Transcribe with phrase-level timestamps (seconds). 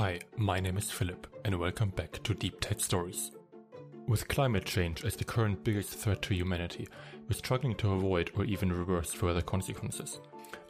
[0.00, 3.32] Hi, my name is Philip, and welcome back to Deep Tech Stories.
[4.06, 6.86] With climate change as the current biggest threat to humanity,
[7.26, 10.20] we're struggling to avoid or even reverse further consequences.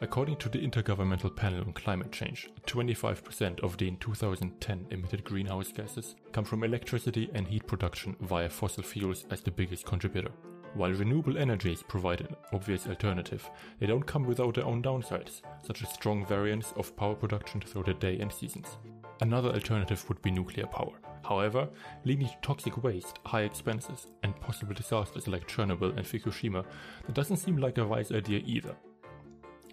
[0.01, 5.71] According to the Intergovernmental Panel on Climate Change, 25% of the in 2010 emitted greenhouse
[5.71, 10.31] gases come from electricity and heat production via fossil fuels as the biggest contributor.
[10.73, 13.47] While renewable energies provide an obvious alternative,
[13.79, 17.83] they don't come without their own downsides, such as strong variance of power production through
[17.83, 18.77] the day and seasons.
[19.21, 20.93] Another alternative would be nuclear power.
[21.23, 21.67] However,
[22.05, 26.65] leading to toxic waste, high expenses, and possible disasters like Chernobyl and Fukushima,
[27.05, 28.75] that doesn't seem like a wise idea either.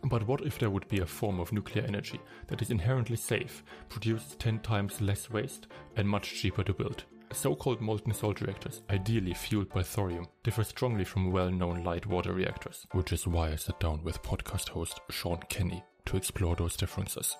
[0.05, 3.63] But what if there would be a form of nuclear energy that is inherently safe,
[3.89, 7.05] produces 10 times less waste, and much cheaper to build?
[7.33, 12.87] So-called molten salt reactors, ideally fueled by thorium, differ strongly from well-known light water reactors,
[12.93, 17.37] which is why I sat down with podcast host Sean Kenny to explore those differences.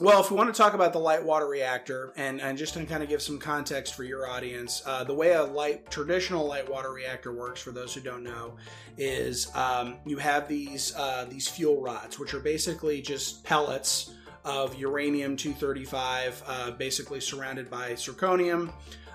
[0.00, 2.84] Well, if we want to talk about the light water reactor, and, and just to
[2.86, 6.68] kind of give some context for your audience, uh, the way a light traditional light
[6.68, 8.56] water reactor works, for those who don't know,
[8.96, 14.74] is um, you have these uh, these fuel rods, which are basically just pellets of
[14.76, 18.72] uranium 235, uh, basically surrounded by zirconium.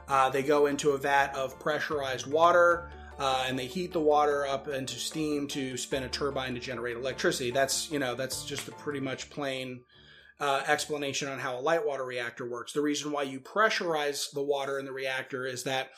[0.08, 2.90] Uh, they go into a vat of pressurized water.
[3.20, 6.96] Uh, and they heat the water up into steam to spin a turbine to generate
[6.96, 7.50] electricity.
[7.50, 9.80] That's you know that's just a pretty much plain
[10.40, 12.74] uh, explanation on how a light water reactor works.
[12.74, 15.90] The reason why you pressurize the water in the reactor is that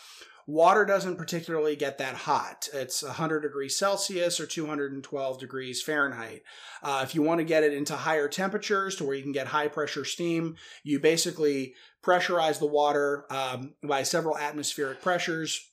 [0.49, 2.67] water doesn't particularly get that hot.
[2.73, 6.41] It's 100 degrees Celsius or 212 degrees Fahrenheit.
[6.81, 9.47] Uh, if you want to get it into higher temperatures to where you can get
[9.47, 15.65] high pressure steam, you basically pressurize the water um, by several atmospheric pressures.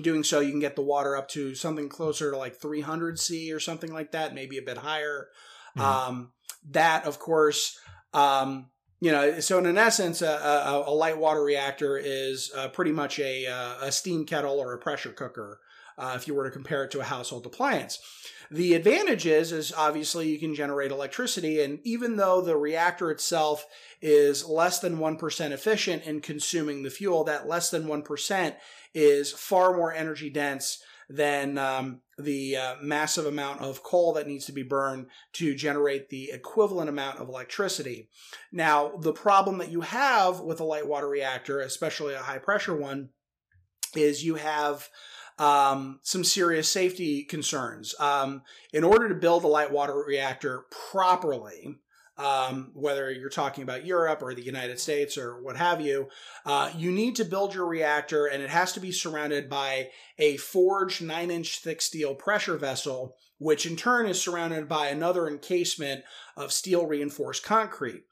[0.00, 3.52] Doing so, you can get the water up to something closer to like 300 C
[3.52, 5.28] or something like that, maybe a bit higher.
[5.76, 5.80] Mm-hmm.
[5.80, 6.32] Um,
[6.70, 7.78] that, of course,
[8.12, 8.66] um,
[9.00, 13.18] you know, so in essence, a, a, a light water reactor is uh, pretty much
[13.18, 15.60] a, uh, a steam kettle or a pressure cooker.
[15.98, 17.98] Uh, if you were to compare it to a household appliance.
[18.50, 23.66] The advantage is, is obviously you can generate electricity, and even though the reactor itself
[24.00, 28.56] is less than 1% efficient in consuming the fuel, that less than 1%
[28.94, 34.46] is far more energy dense than um, the uh, massive amount of coal that needs
[34.46, 38.08] to be burned to generate the equivalent amount of electricity.
[38.52, 42.76] Now, the problem that you have with a light water reactor, especially a high pressure
[42.76, 43.08] one,
[43.96, 44.88] is you have
[45.38, 47.94] um, some serious safety concerns.
[47.98, 48.42] Um,
[48.72, 51.80] in order to build a light water reactor properly,
[52.20, 56.08] um, whether you're talking about Europe or the United States or what have you,
[56.44, 59.88] uh, you need to build your reactor and it has to be surrounded by
[60.18, 65.26] a forged nine inch thick steel pressure vessel, which in turn is surrounded by another
[65.26, 66.04] encasement
[66.36, 68.04] of steel reinforced concrete.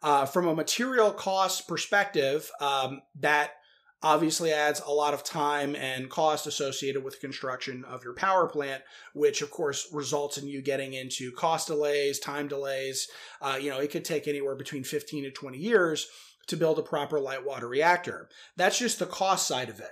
[0.00, 3.54] Uh, from a material cost perspective, um, that
[4.02, 8.46] obviously adds a lot of time and cost associated with the construction of your power
[8.46, 8.82] plant,
[9.14, 13.08] which of course results in you getting into cost delays, time delays.
[13.40, 16.08] Uh, you know, it could take anywhere between 15 to 20 years
[16.46, 18.28] to build a proper light water reactor.
[18.56, 19.90] That's just the cost side of it.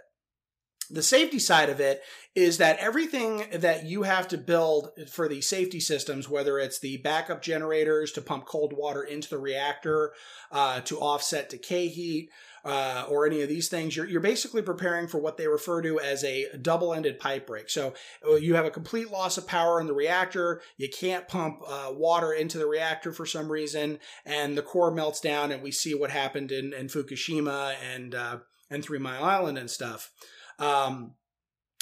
[0.90, 2.02] The safety side of it
[2.34, 6.98] is that everything that you have to build for the safety systems, whether it's the
[6.98, 10.12] backup generators to pump cold water into the reactor,
[10.52, 12.28] uh, to offset decay heat,
[12.64, 16.00] uh, or any of these things, you're, you're basically preparing for what they refer to
[16.00, 17.68] as a double ended pipe break.
[17.68, 17.94] So
[18.26, 20.62] uh, you have a complete loss of power in the reactor.
[20.76, 25.20] You can't pump uh, water into the reactor for some reason, and the core melts
[25.20, 28.38] down, and we see what happened in, in Fukushima and, uh,
[28.70, 30.10] and Three Mile Island and stuff.
[30.58, 31.14] Um,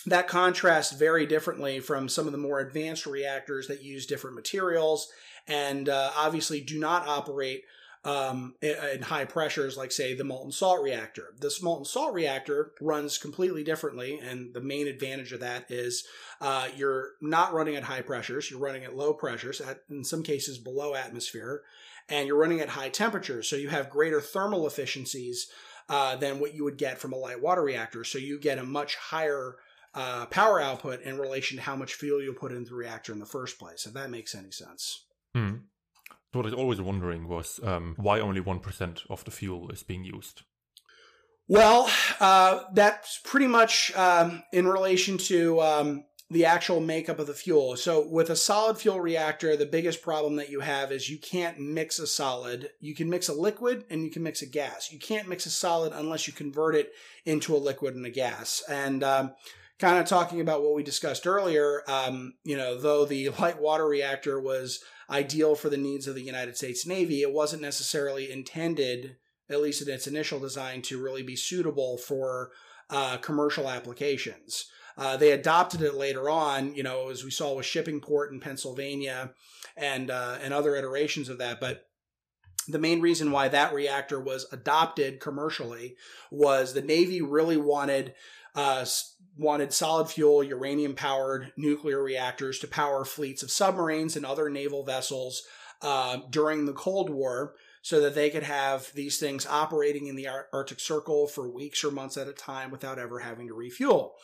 [0.06, 5.08] that contrasts very differently from some of the more advanced reactors that use different materials
[5.46, 7.62] and uh, obviously do not operate
[8.04, 11.34] um, in high pressures, like say the molten salt reactor.
[11.38, 16.04] This molten salt reactor runs completely differently, and the main advantage of that is
[16.40, 18.50] uh, you're not running at high pressures.
[18.50, 21.62] You're running at low pressures, at, in some cases below atmosphere,
[22.08, 23.48] and you're running at high temperatures.
[23.48, 25.48] So you have greater thermal efficiencies
[25.88, 28.02] uh, than what you would get from a light water reactor.
[28.02, 29.56] So you get a much higher
[29.94, 33.20] uh, power output in relation to how much fuel you put into the reactor in
[33.20, 33.86] the first place.
[33.86, 35.04] If that makes any sense.
[35.36, 35.60] Mm.
[36.32, 40.04] What I was always wondering was um, why only 1% of the fuel is being
[40.04, 40.42] used?
[41.46, 41.90] Well,
[42.20, 47.76] uh, that's pretty much um, in relation to um, the actual makeup of the fuel.
[47.76, 51.58] So, with a solid fuel reactor, the biggest problem that you have is you can't
[51.58, 52.70] mix a solid.
[52.80, 54.90] You can mix a liquid and you can mix a gas.
[54.90, 56.92] You can't mix a solid unless you convert it
[57.26, 58.62] into a liquid and a gas.
[58.68, 59.32] And um,
[59.82, 63.86] kind of talking about what we discussed earlier, um, you know, though the light water
[63.86, 64.78] reactor was
[65.10, 69.16] ideal for the needs of the United States Navy, it wasn't necessarily intended,
[69.50, 72.52] at least in its initial design, to really be suitable for
[72.90, 74.66] uh, commercial applications.
[74.96, 79.32] Uh, they adopted it later on, you know, as we saw with Shippingport in Pennsylvania
[79.76, 81.58] and uh, and other iterations of that.
[81.58, 81.86] But
[82.68, 85.96] the main reason why that reactor was adopted commercially
[86.30, 88.14] was the Navy really wanted
[88.54, 88.84] uh,
[89.36, 94.84] wanted solid fuel uranium powered nuclear reactors to power fleets of submarines and other naval
[94.84, 95.42] vessels
[95.80, 100.28] uh, during the Cold War so that they could have these things operating in the
[100.52, 104.14] Arctic Circle for weeks or months at a time without ever having to refuel.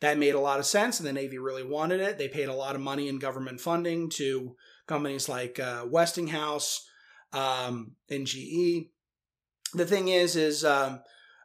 [0.00, 2.18] That made a lot of sense, and the Navy really wanted it.
[2.18, 4.54] They paid a lot of money in government funding to
[4.86, 6.86] companies like uh, Westinghouse
[7.32, 8.90] um, and GE.
[9.72, 11.00] The thing is, is um,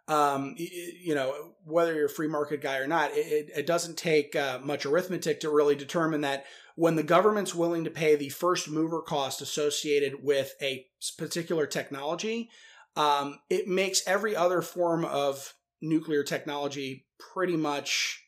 [0.07, 4.35] um, you know whether you're a free market guy or not, it, it doesn't take
[4.35, 6.45] uh, much arithmetic to really determine that
[6.75, 10.85] when the government's willing to pay the first mover cost associated with a
[11.17, 12.49] particular technology,
[12.95, 18.23] um, it makes every other form of nuclear technology pretty much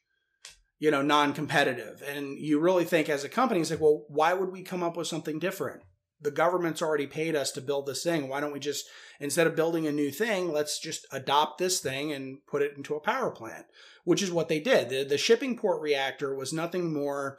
[0.80, 2.04] you know non-competitive.
[2.08, 4.98] And you really think as a company it's like well why would we come up
[4.98, 5.82] with something different
[6.24, 8.28] the government's already paid us to build this thing.
[8.28, 8.86] Why don't we just
[9.20, 12.96] instead of building a new thing let's just adopt this thing and put it into
[12.96, 13.66] a power plant
[14.06, 14.90] which is what they did.
[14.90, 17.38] The, the Shippingport reactor was nothing more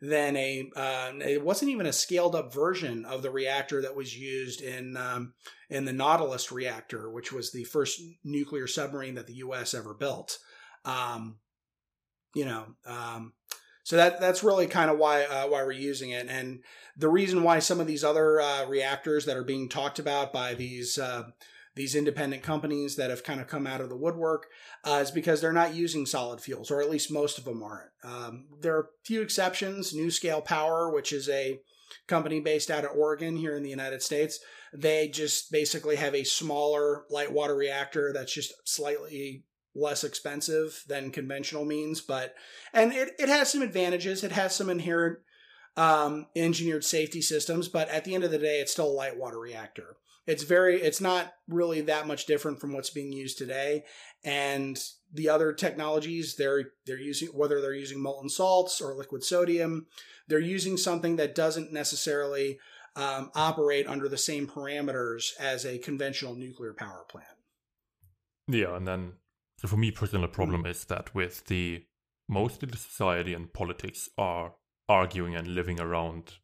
[0.00, 4.16] than a uh, it wasn't even a scaled up version of the reactor that was
[4.16, 5.34] used in um,
[5.70, 10.38] in the nautilus reactor which was the first nuclear submarine that the us ever built.
[10.84, 11.38] Um,
[12.34, 13.32] you know, um,
[13.86, 16.58] so that that's really kind of why uh, why we're using it, and
[16.96, 20.54] the reason why some of these other uh, reactors that are being talked about by
[20.54, 21.22] these uh,
[21.76, 24.48] these independent companies that have kind of come out of the woodwork
[24.82, 27.90] uh, is because they're not using solid fuels, or at least most of them aren't.
[28.02, 29.94] Um, there are a few exceptions.
[29.94, 31.60] NuScale Power, which is a
[32.08, 34.40] company based out of Oregon here in the United States,
[34.74, 39.44] they just basically have a smaller light water reactor that's just slightly
[39.76, 42.34] less expensive than conventional means, but
[42.72, 44.24] and it, it has some advantages.
[44.24, 45.18] It has some inherent
[45.76, 49.18] um, engineered safety systems, but at the end of the day, it's still a light
[49.18, 49.96] water reactor.
[50.26, 53.84] It's very it's not really that much different from what's being used today.
[54.24, 54.76] And
[55.12, 59.86] the other technologies they're they're using whether they're using molten salts or liquid sodium,
[60.26, 62.58] they're using something that doesn't necessarily
[62.96, 67.28] um, operate under the same parameters as a conventional nuclear power plant.
[68.48, 69.12] Yeah, and then
[69.58, 70.70] so for me, personal problem mm.
[70.70, 71.84] is that with the
[72.28, 74.54] mostly the society and politics are
[74.88, 76.34] arguing and living around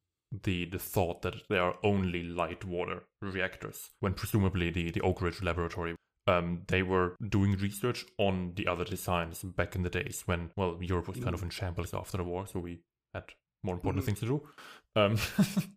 [0.44, 5.20] the the thought that there are only light water reactors, when presumably the the Oak
[5.20, 5.94] Ridge Laboratory
[6.26, 10.79] um, they were doing research on the other designs back in the days when well
[10.81, 11.44] Europe was kind of mm.
[11.44, 12.81] in shambles after the war, so we
[13.12, 13.25] had
[13.62, 14.06] more important mm.
[14.06, 14.43] things to do.
[14.97, 15.19] Um,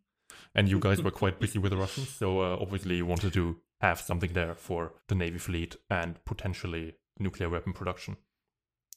[0.55, 3.57] and you guys were quite busy with the Russians, so uh, obviously you wanted to
[3.81, 8.17] have something there for the Navy fleet and potentially nuclear weapon production.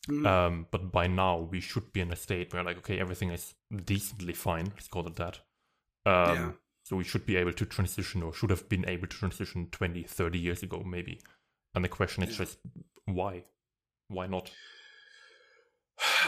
[0.08, 0.26] Mm.
[0.26, 3.54] Um, but by now, we should be in a state where, like, okay, everything is
[3.84, 4.66] decently fine.
[4.74, 5.40] Let's call it that.
[6.06, 6.50] Um, yeah.
[6.84, 10.04] So we should be able to transition, or should have been able to transition 20,
[10.04, 11.20] 30 years ago, maybe.
[11.74, 12.44] And the question is yeah.
[12.44, 12.58] just
[13.04, 13.44] why?
[14.08, 14.50] Why not?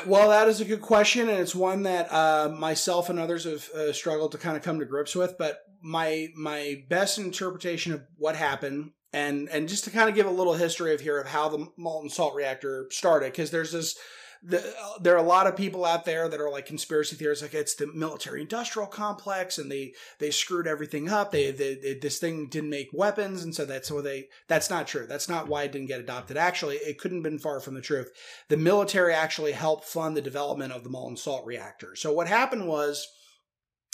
[0.07, 3.69] Well, that is a good question, and it's one that uh, myself and others have
[3.71, 5.39] uh, struggled to kind of come to grips with.
[5.39, 10.27] But my my best interpretation of what happened and and just to kind of give
[10.27, 13.97] a little history of here of how the molten salt reactor started because there's this
[14.43, 17.43] the, uh, there are a lot of people out there that are like conspiracy theorists
[17.43, 21.31] like it's the military industrial complex and they they screwed everything up.
[21.31, 24.87] They, they, they, this thing didn't make weapons and so that's why they that's not
[24.87, 25.07] true.
[25.07, 26.39] That's not why it didn't get adopted.
[26.39, 28.11] Actually it couldn't have been far from the truth.
[28.49, 31.95] The military actually helped fund the development of the molten salt reactor.
[31.95, 33.07] So what happened was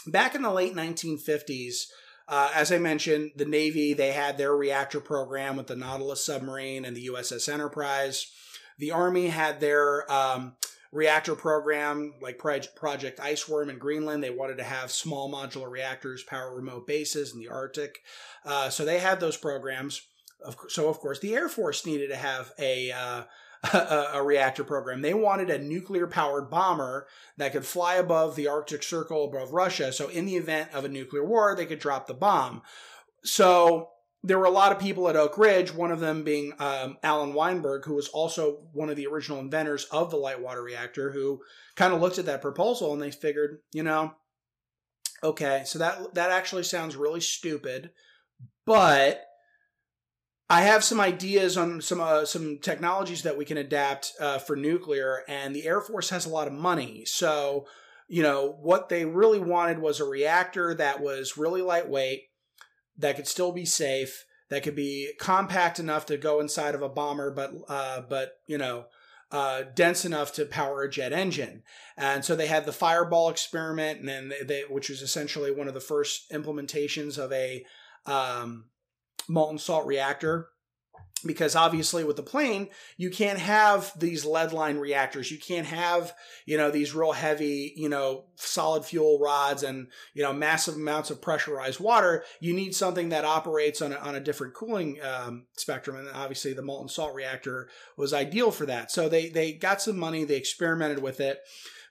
[0.06, 1.86] back in the late 1950s
[2.28, 6.84] uh, as I mentioned, the Navy, they had their reactor program with the Nautilus submarine
[6.84, 8.30] and the USS Enterprise.
[8.78, 10.56] The Army had their um,
[10.92, 14.22] reactor program, like Project Iceworm in Greenland.
[14.22, 18.00] They wanted to have small modular reactors power remote bases in the Arctic.
[18.44, 20.02] Uh, so they had those programs.
[20.68, 23.22] So, of course, the Air Force needed to have a uh,
[23.72, 25.02] a, a reactor program.
[25.02, 29.92] They wanted a nuclear powered bomber that could fly above the Arctic Circle above Russia.
[29.92, 32.62] So, in the event of a nuclear war, they could drop the bomb.
[33.24, 33.90] So,
[34.22, 37.34] there were a lot of people at Oak Ridge, one of them being um, Alvin
[37.34, 41.40] Weinberg, who was also one of the original inventors of the light water reactor, who
[41.76, 44.14] kind of looked at that proposal and they figured, you know,
[45.22, 47.90] okay, so that that actually sounds really stupid,
[48.64, 49.25] but
[50.48, 54.54] I have some ideas on some uh, some technologies that we can adapt uh, for
[54.54, 57.04] nuclear, and the Air Force has a lot of money.
[57.04, 57.66] So,
[58.06, 62.24] you know, what they really wanted was a reactor that was really lightweight,
[62.96, 66.88] that could still be safe, that could be compact enough to go inside of a
[66.88, 68.84] bomber, but uh, but you know,
[69.32, 71.64] uh, dense enough to power a jet engine.
[71.96, 75.66] And so they had the Fireball experiment, and then they, they, which was essentially one
[75.66, 77.64] of the first implementations of a
[78.06, 78.66] um,
[79.28, 80.48] molten salt reactor
[81.24, 85.30] because obviously with the plane you can't have these lead line reactors.
[85.30, 86.14] You can't have
[86.44, 91.10] you know these real heavy you know solid fuel rods and you know massive amounts
[91.10, 92.24] of pressurized water.
[92.40, 96.52] You need something that operates on a, on a different cooling um, spectrum and obviously
[96.52, 98.90] the molten salt reactor was ideal for that.
[98.90, 101.40] So they they got some money they experimented with it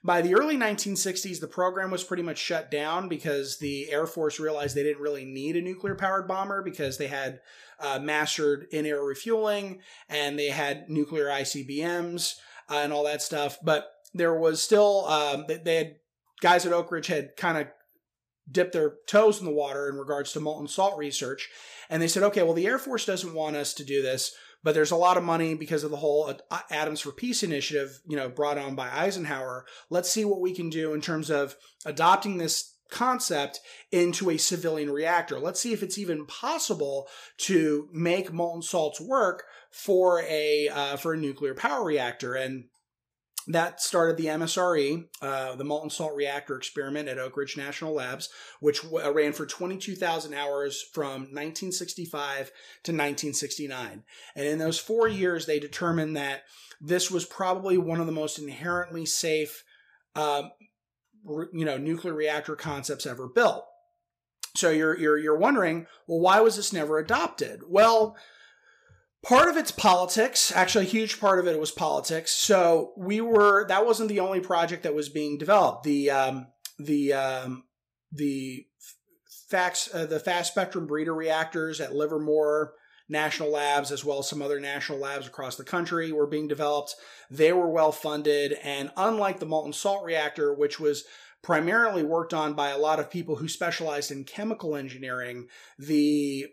[0.04, 4.38] by the early 1960s, the program was pretty much shut down because the Air Force
[4.38, 7.40] realized they didn't really need a nuclear powered bomber because they had
[7.80, 12.36] uh, mastered in air refueling and they had nuclear ICBMs
[12.70, 13.58] uh, and all that stuff.
[13.62, 15.96] But there was still, um, they had
[16.40, 17.68] guys at Oak Ridge had kind of
[18.50, 21.48] dipped their toes in the water in regards to molten salt research.
[21.90, 24.34] And they said, okay, well, the Air Force doesn't want us to do this
[24.66, 28.00] but there's a lot of money because of the whole uh, Atoms for Peace initiative,
[28.04, 29.64] you know, brought on by Eisenhower.
[29.90, 31.54] Let's see what we can do in terms of
[31.84, 33.60] adopting this concept
[33.92, 35.38] into a civilian reactor.
[35.38, 37.06] Let's see if it's even possible
[37.42, 42.34] to make molten salts work for a uh, for a nuclear power reactor.
[42.34, 42.64] And
[43.48, 48.28] that started the MSRE, uh, the molten salt reactor experiment at Oak Ridge National Labs,
[48.60, 52.50] which w- ran for 22,000 hours from 1965
[52.82, 54.02] to 1969.
[54.34, 56.42] And in those four years, they determined that
[56.80, 59.64] this was probably one of the most inherently safe,
[60.16, 60.50] um,
[61.24, 63.64] re- you know, nuclear reactor concepts ever built.
[64.56, 67.60] So you're you're you're wondering, well, why was this never adopted?
[67.68, 68.16] Well,
[69.26, 70.52] part of it's politics.
[70.54, 72.32] Actually a huge part of it was politics.
[72.32, 75.84] So we were that wasn't the only project that was being developed.
[75.84, 76.46] The um,
[76.78, 77.64] the um,
[78.12, 78.66] the
[79.48, 82.74] fax uh, the fast spectrum breeder reactors at livermore
[83.08, 86.94] national labs as well as some other national labs across the country were being developed.
[87.30, 91.04] They were well funded and unlike the molten salt reactor which was
[91.40, 95.46] primarily worked on by a lot of people who specialized in chemical engineering
[95.78, 96.46] the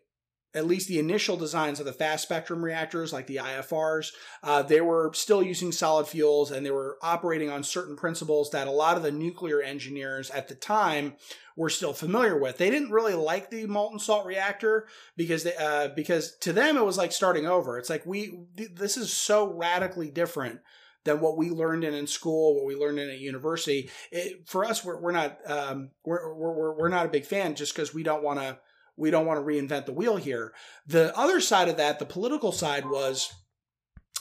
[0.55, 4.11] at least the initial designs of the fast spectrum reactors, like the IFRs,
[4.43, 8.67] uh, they were still using solid fuels and they were operating on certain principles that
[8.67, 11.13] a lot of the nuclear engineers at the time
[11.55, 12.57] were still familiar with.
[12.57, 16.85] They didn't really like the molten salt reactor because they, uh, because to them it
[16.85, 17.77] was like starting over.
[17.77, 20.59] It's like we this is so radically different
[21.03, 23.89] than what we learned in in school, what we learned in a university.
[24.11, 27.75] It, for us, we're, we're not um, we're, we're we're not a big fan just
[27.75, 28.57] because we don't want to
[28.95, 30.53] we don't want to reinvent the wheel here.
[30.87, 33.33] The other side of that, the political side, was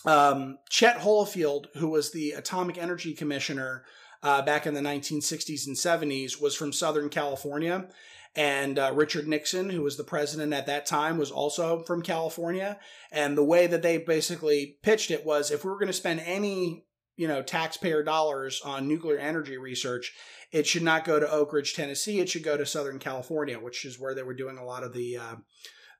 [0.04, 3.84] um, Chet Holifield, who was the Atomic Energy Commissioner
[4.22, 7.88] uh, back in the 1960s and 70s, was from Southern California.
[8.34, 12.78] And uh, Richard Nixon, who was the president at that time, was also from California.
[13.10, 16.20] And the way that they basically pitched it was if we were going to spend
[16.20, 16.86] any
[17.22, 20.12] you know taxpayer dollars on nuclear energy research
[20.52, 22.20] it should not go to Oak Ridge, Tennessee.
[22.20, 24.92] It should go to Southern California, which is where they were doing a lot of
[24.92, 25.36] the uh,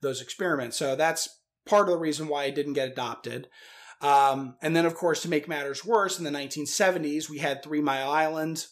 [0.02, 0.76] those experiments.
[0.76, 3.48] So that's part of the reason why it didn't get adopted.
[4.02, 7.80] Um, and then, of course, to make matters worse, in the 1970s, we had Three
[7.80, 8.66] Mile Island.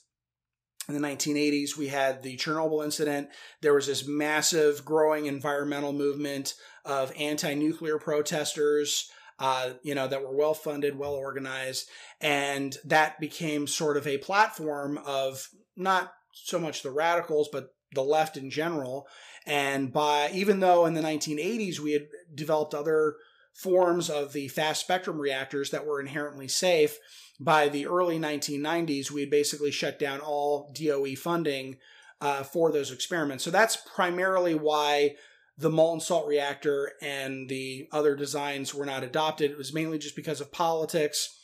[0.88, 3.28] In the 1980s, we had the Chernobyl incident.
[3.62, 6.54] There was this massive, growing environmental movement
[6.84, 9.08] of anti nuclear protesters
[9.40, 11.88] uh, you know, that were well funded, well organized.
[12.20, 18.02] And that became sort of a platform of not so much the radicals, but the
[18.02, 19.08] left in general.
[19.46, 23.16] And by even though in the 1980s we had developed other
[23.54, 26.98] forms of the fast spectrum reactors that were inherently safe,
[27.40, 31.78] by the early 1990s we had basically shut down all DOE funding
[32.20, 33.42] uh, for those experiments.
[33.42, 35.16] So that's primarily why
[35.60, 39.50] the molten salt reactor and the other designs were not adopted.
[39.50, 41.36] It was mainly just because of politics,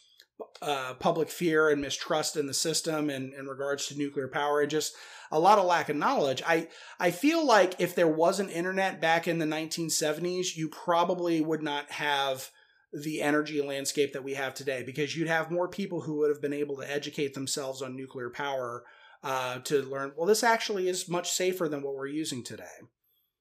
[0.63, 4.95] uh, public fear, and mistrust in the system and in regards to nuclear power, just
[5.31, 6.43] a lot of lack of knowledge.
[6.47, 6.69] I
[6.99, 11.63] I feel like if there was an internet back in the 1970s, you probably would
[11.63, 12.51] not have
[12.93, 16.41] the energy landscape that we have today because you'd have more people who would have
[16.41, 18.85] been able to educate themselves on nuclear power
[19.23, 20.13] uh, to learn.
[20.17, 22.65] Well, this actually is much safer than what we're using today.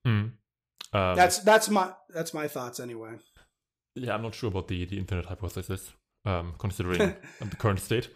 [0.03, 0.25] Hmm.
[0.95, 3.15] Um, that's that's my that's my thoughts anyway.
[3.95, 5.91] Yeah, I'm not sure about the the internet hypothesis,
[6.23, 6.99] um, considering
[7.41, 8.09] the current state.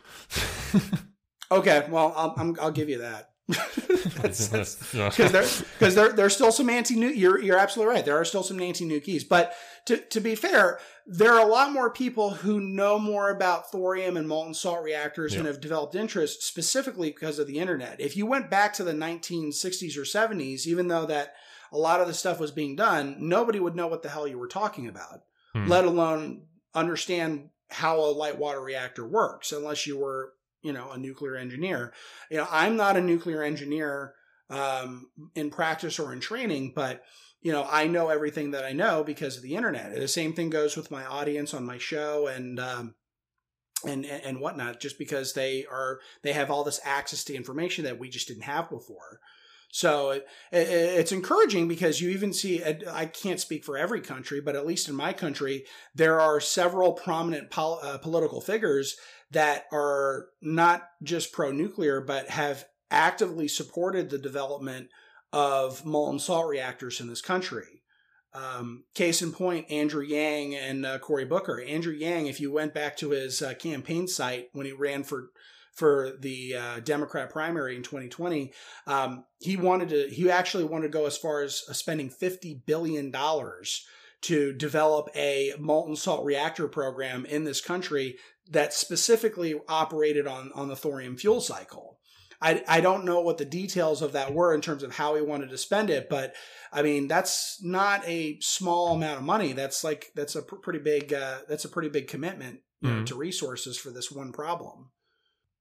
[1.51, 3.31] okay, well, I'll i will give you that.
[3.49, 5.43] because there
[5.79, 8.61] because there there's still some anti new you're you're absolutely right there are still some
[8.61, 9.53] anti new keys, but
[9.87, 14.17] to to be fair there are a lot more people who know more about thorium
[14.17, 15.39] and molten salt reactors yeah.
[15.39, 18.93] and have developed interest specifically because of the internet if you went back to the
[18.93, 21.33] 1960s or 70s even though that
[21.71, 24.37] a lot of the stuff was being done nobody would know what the hell you
[24.37, 25.21] were talking about
[25.53, 25.67] hmm.
[25.67, 30.97] let alone understand how a light water reactor works unless you were you know a
[30.97, 31.93] nuclear engineer.
[32.29, 34.13] You know i'm not a nuclear engineer
[34.49, 37.03] um, in practice or in training but
[37.41, 39.95] you know i know everything that i know because of the internet.
[39.95, 42.95] The same thing goes with my audience on my show and um,
[43.85, 47.99] and and whatnot just because they are they have all this access to information that
[47.99, 49.19] we just didn't have before
[49.71, 54.41] so it, it, it's encouraging because you even see, I can't speak for every country,
[54.41, 58.95] but at least in my country, there are several prominent pol- uh, political figures
[59.31, 64.89] that are not just pro nuclear, but have actively supported the development
[65.31, 67.83] of molten salt reactors in this country.
[68.33, 71.61] Um, case in point, Andrew Yang and uh, Cory Booker.
[71.61, 75.29] Andrew Yang, if you went back to his uh, campaign site when he ran for
[75.79, 78.51] for the uh, Democrat primary in 2020,
[78.85, 80.09] um, he wanted to.
[80.09, 83.85] He actually wanted to go as far as uh, spending 50 billion dollars
[84.21, 88.17] to develop a molten salt reactor program in this country
[88.51, 91.97] that specifically operated on on the thorium fuel cycle.
[92.41, 95.21] I, I don't know what the details of that were in terms of how he
[95.21, 96.35] wanted to spend it, but
[96.71, 99.53] I mean that's not a small amount of money.
[99.53, 102.99] That's like that's a pr- pretty big uh, that's a pretty big commitment mm-hmm.
[102.99, 104.91] know, to resources for this one problem.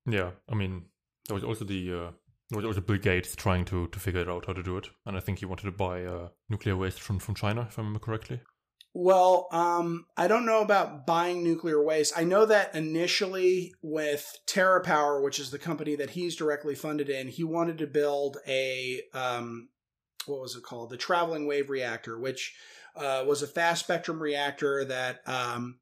[0.08, 0.86] Yeah, I mean
[1.26, 2.10] there was also the uh,
[2.50, 5.16] there was also Bill Gates trying to to figure out how to do it, and
[5.16, 8.00] I think he wanted to buy uh, nuclear waste from from China, if I remember
[8.00, 8.40] correctly.
[8.94, 12.14] Well, um, I don't know about buying nuclear waste.
[12.16, 17.28] I know that initially with TerraPower, which is the company that he's directly funded in,
[17.28, 19.68] he wanted to build a um,
[20.26, 20.90] what was it called?
[20.90, 22.54] The traveling wave reactor, which
[22.96, 25.78] uh, was a fast spectrum reactor that um,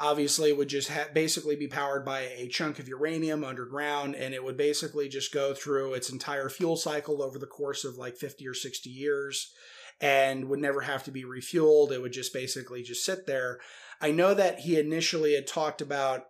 [0.00, 4.44] obviously would just ha- basically be powered by a chunk of uranium underground, and it
[4.44, 8.46] would basically just go through its entire fuel cycle over the course of like fifty
[8.46, 9.52] or sixty years
[10.00, 11.90] and would never have to be refueled.
[11.90, 13.58] It would just basically just sit there.
[14.00, 16.24] I know that he initially had talked about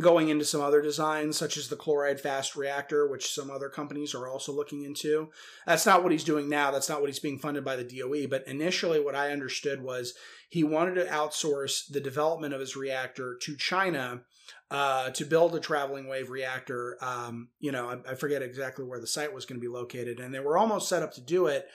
[0.00, 4.14] going into some other designs, such as the chloride fast reactor, which some other companies
[4.14, 5.30] are also looking into.
[5.66, 6.70] That's not what he's doing now.
[6.70, 8.26] That's not what he's being funded by the DOE.
[8.28, 10.14] But initially, what I understood was
[10.48, 14.22] he wanted to outsource the development of his reactor to China.
[14.70, 19.00] Uh, to build a traveling wave reactor, um, you know, I, I forget exactly where
[19.00, 21.46] the site was going to be located, and they were almost set up to do
[21.46, 21.66] it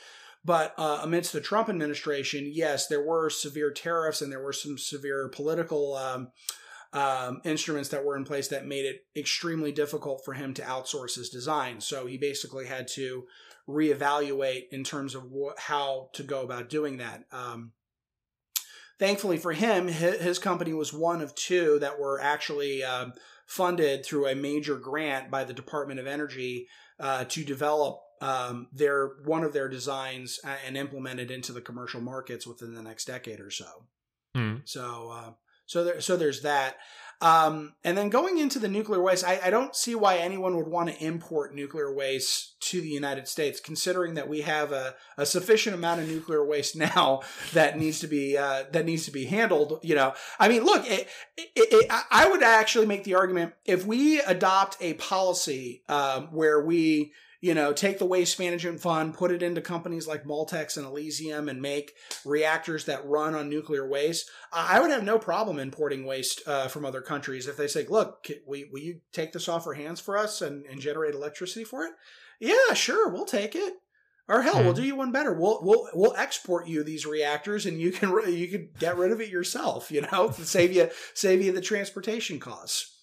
[0.46, 4.78] but uh, amidst the Trump administration, yes, there were severe tariffs and there were some
[4.78, 6.32] severe political um,
[6.94, 11.16] um, instruments that were in place that made it extremely difficult for him to outsource
[11.16, 11.82] his design.
[11.82, 13.26] So he basically had to
[13.68, 17.26] reevaluate in terms of wh- how to go about doing that.
[17.32, 17.72] Um,
[19.00, 23.08] thankfully for him, his, his, company was one of two that were actually uh,
[23.48, 26.68] funded through a major grant by the Department of Energy
[27.00, 32.00] uh, to develop um, their one of their designs and implement it into the commercial
[32.00, 33.86] markets within the next decade or so.
[34.38, 34.62] Mm.
[34.66, 35.32] So, uh,
[35.66, 36.78] so there, so there's that.
[37.24, 40.68] Um, and then going into the nuclear waste, I, I, don't see why anyone would
[40.68, 45.26] want to import nuclear waste to the United States, considering that we have a, a
[45.26, 47.22] sufficient amount of nuclear waste now
[47.54, 49.80] that needs to be uh, that needs to be handled.
[49.84, 53.86] You know, I mean, look, it, it, it, I would actually make the argument if
[53.86, 59.30] we adopt a policy um, where we you know, take the waste management fund, put
[59.30, 61.92] it into companies like Moltex and Elysium and make
[62.24, 64.32] reactors that run on nuclear waste.
[64.54, 68.26] I would have no problem importing waste uh, from other countries if they say, look,
[68.48, 71.84] will, will you take this off our hands for us and, and generate electricity for
[71.84, 71.92] it?
[72.40, 73.74] Yeah, sure, we'll take it.
[74.30, 74.64] Or hell, mm.
[74.64, 74.80] we'll hmm.
[74.80, 75.34] do you one better.
[75.34, 79.20] We'll we'll we'll export you these reactors, and you can you can get rid of
[79.20, 79.92] it yourself.
[79.92, 83.02] You know, save you save you the transportation costs.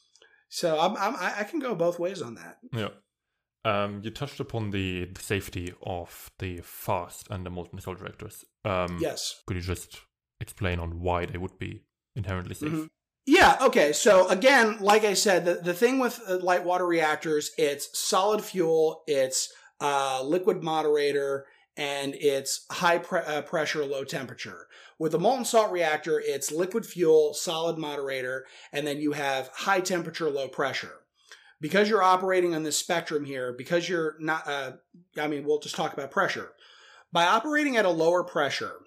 [0.49, 2.57] So I'm, I'm I can go both ways on that.
[2.73, 2.89] Yeah.
[3.65, 8.45] Um, you touched upon the, the, safety of the fast and the molten salt reactors.
[8.65, 9.43] Um, yes.
[9.47, 10.01] Could you just
[10.41, 11.83] explain on why they would be
[12.17, 12.71] inherently safe?
[12.71, 12.87] Mm-hmm.
[13.27, 13.93] Yeah, okay.
[13.93, 18.43] So again, like I said, the, the thing with uh, light water reactors, it's solid
[18.43, 21.47] fuel, it's uh, liquid moderator,
[21.77, 24.69] and it's high pre- uh, pressure, low temperature.
[24.99, 29.81] With a molten salt reactor, it's liquid fuel, solid moderator, and then you have high
[29.81, 31.00] temperature, low pressure
[31.61, 34.73] because you're operating on this spectrum here, because you're not, uh,
[35.19, 36.53] I mean, we'll just talk about pressure.
[37.13, 38.81] By operating at a lower pressure,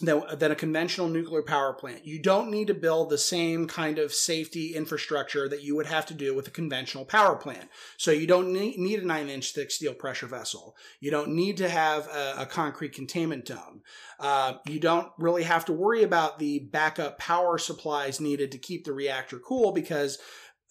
[0.00, 2.04] than, than a conventional nuclear power plant.
[2.04, 6.06] You don't need to build the same kind of safety infrastructure that you would have
[6.06, 7.68] to do with a conventional power plant.
[7.96, 10.76] So you don't need, a nine inch thick steel pressure vessel.
[11.00, 13.82] You don't need to have a, a concrete containment dome.
[14.18, 18.84] Uh, you don't really have to worry about the backup power supplies needed to keep
[18.84, 20.18] the reactor cool because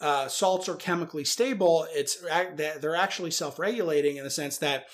[0.04, 1.88] uh, salts are chemically stable.
[1.92, 2.18] It's
[2.56, 4.88] they're actually self-regulating in the sense that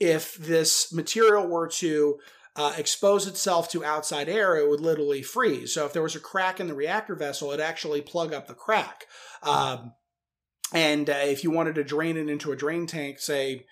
[0.00, 2.18] if this material were to
[2.56, 5.74] uh, expose itself to outside air, it would literally freeze.
[5.74, 8.54] So if there was a crack in the reactor vessel, it'd actually plug up the
[8.54, 9.04] crack.
[9.42, 9.92] Um,
[10.72, 13.66] and uh, if you wanted to drain it into a drain tank, say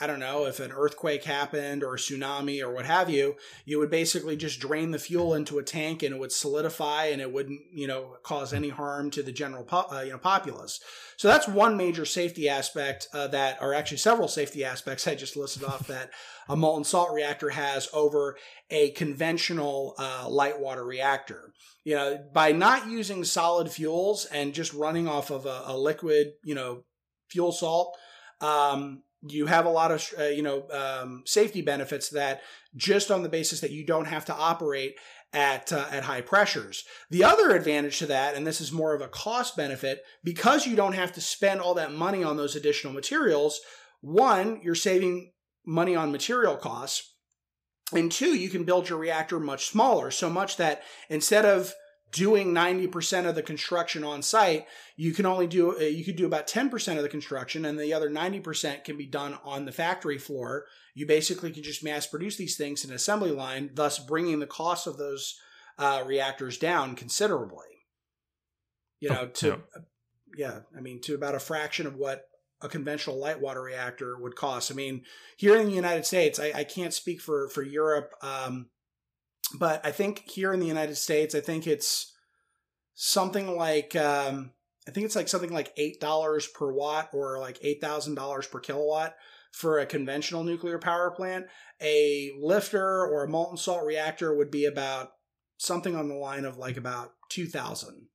[0.00, 3.34] I don't know, if an earthquake happened or a tsunami or what have you,
[3.64, 7.20] you would basically just drain the fuel into a tank and it would solidify and
[7.20, 10.78] it wouldn't, you know, cause any harm to the general, uh, you know, populace.
[11.16, 15.36] So that's one major safety aspect uh, that, or actually several safety aspects I just
[15.36, 16.10] listed off that
[16.48, 18.36] a molten salt reactor has over
[18.70, 21.52] a conventional uh, light water reactor.
[21.82, 26.34] You know, by not using solid fuels and just running off of a, a liquid,
[26.44, 26.84] you know,
[27.30, 27.96] fuel salt,
[28.40, 32.42] um, you have a lot of uh, you know um, safety benefits that
[32.76, 34.94] just on the basis that you don't have to operate
[35.32, 36.84] at uh, at high pressures.
[37.10, 40.76] The other advantage to that, and this is more of a cost benefit, because you
[40.76, 43.60] don't have to spend all that money on those additional materials.
[44.00, 45.32] One, you're saving
[45.66, 47.14] money on material costs,
[47.92, 51.74] and two, you can build your reactor much smaller, so much that instead of
[52.12, 54.66] doing 90% of the construction on site
[54.96, 57.92] you can only do uh, you could do about 10% of the construction and the
[57.92, 60.66] other 90% can be done on the factory floor.
[60.94, 64.86] You basically can just mass produce these things in assembly line thus bringing the cost
[64.86, 65.38] of those
[65.78, 67.66] uh, reactors down considerably.
[69.00, 69.54] You know oh, to yeah.
[69.76, 69.80] Uh,
[70.36, 72.24] yeah i mean to about a fraction of what
[72.60, 74.72] a conventional light water reactor would cost.
[74.72, 75.02] I mean
[75.36, 78.66] here in the united states i, I can't speak for for europe um,
[79.54, 82.12] but I think here in the United States, I think it's
[82.94, 84.52] something like um,
[84.86, 88.46] I think it's like something like eight dollars per watt or like eight thousand dollars
[88.46, 89.14] per kilowatt
[89.52, 91.46] for a conventional nuclear power plant.
[91.80, 95.10] A LFTR or a molten salt reactor would be about
[95.58, 98.06] something on the line of like about two thousand.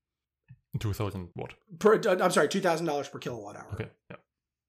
[0.79, 1.53] Two thousand what?
[1.79, 3.69] Per, I'm sorry, two thousand dollars per kilowatt hour.
[3.73, 3.89] Okay.
[4.09, 4.17] Yeah.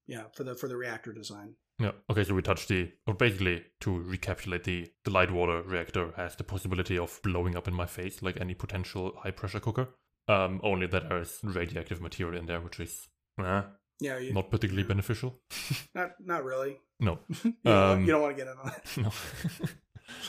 [0.07, 1.55] Yeah, for the for the reactor design.
[1.79, 1.91] Yeah.
[2.09, 6.35] Okay, so we touched the, or basically to recapitulate the, the light water reactor has
[6.35, 9.89] the possibility of blowing up in my face like any potential high pressure cooker.
[10.27, 13.07] Um, only that there's radioactive material in there, which is
[13.39, 13.61] eh,
[13.99, 15.39] yeah, you, not particularly beneficial.
[15.95, 16.77] not not really.
[16.99, 17.19] No.
[17.43, 18.97] you, don't, um, you, don't, want to get in on it.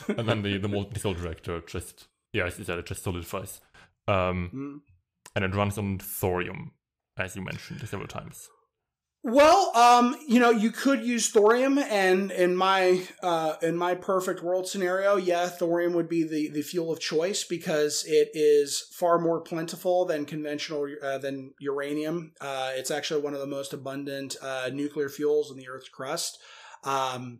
[0.09, 0.15] No.
[0.17, 3.61] and then the the molten salt reactor just yeah, as you said, it just solidifies.
[4.07, 4.79] Um, mm.
[5.35, 6.71] and it runs on thorium,
[7.17, 8.49] as you mentioned several times.
[9.29, 14.41] Well, um, you know, you could use thorium, and in my uh, in my perfect
[14.41, 19.19] world scenario, yeah, thorium would be the, the fuel of choice because it is far
[19.19, 22.31] more plentiful than conventional uh, than uranium.
[22.39, 26.37] Uh, it's actually one of the most abundant uh, nuclear fuels in the Earth's crust.
[26.85, 27.39] Um,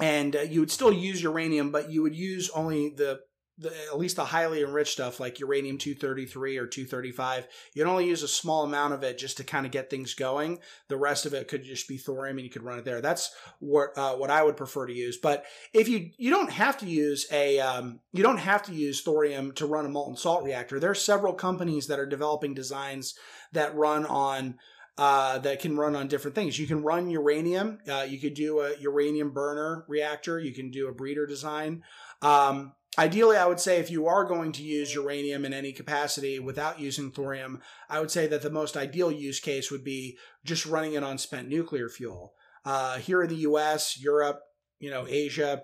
[0.00, 3.22] and uh, you would still use uranium, but you would use only the
[3.58, 8.22] the, at least the highly enriched stuff like uranium 233 or 235 you'd only use
[8.22, 11.34] a small amount of it just to kind of get things going the rest of
[11.34, 14.30] it could just be thorium and you could run it there that's what uh, what
[14.30, 18.00] i would prefer to use but if you you don't have to use a um,
[18.12, 21.34] you don't have to use thorium to run a molten salt reactor there are several
[21.34, 23.14] companies that are developing designs
[23.52, 24.56] that run on
[24.98, 26.58] uh, that can run on different things.
[26.58, 27.78] You can run uranium.
[27.90, 30.38] Uh, you could do a uranium burner reactor.
[30.38, 31.82] You can do a breeder design.
[32.20, 36.38] Um, Ideally, I would say if you are going to use uranium in any capacity
[36.38, 40.66] without using thorium, I would say that the most ideal use case would be just
[40.66, 42.34] running it on spent nuclear fuel.
[42.66, 44.40] Uh, here in the U.S., Europe,
[44.78, 45.62] you know, Asia,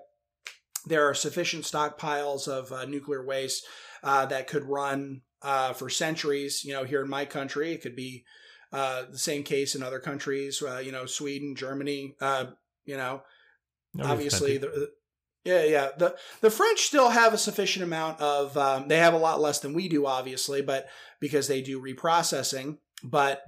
[0.87, 3.67] there are sufficient stockpiles of uh, nuclear waste
[4.03, 6.65] uh, that could run uh, for centuries.
[6.65, 8.25] You know, here in my country, it could be
[8.73, 10.63] uh, the same case in other countries.
[10.63, 12.15] Uh, you know, Sweden, Germany.
[12.87, 13.23] you know,
[13.95, 14.91] no, obviously the
[15.45, 15.89] yeah, yeah.
[15.97, 18.57] The the French still have a sufficient amount of.
[18.57, 20.89] Um, they have a lot less than we do, obviously, but
[21.21, 23.43] because they do reprocessing, but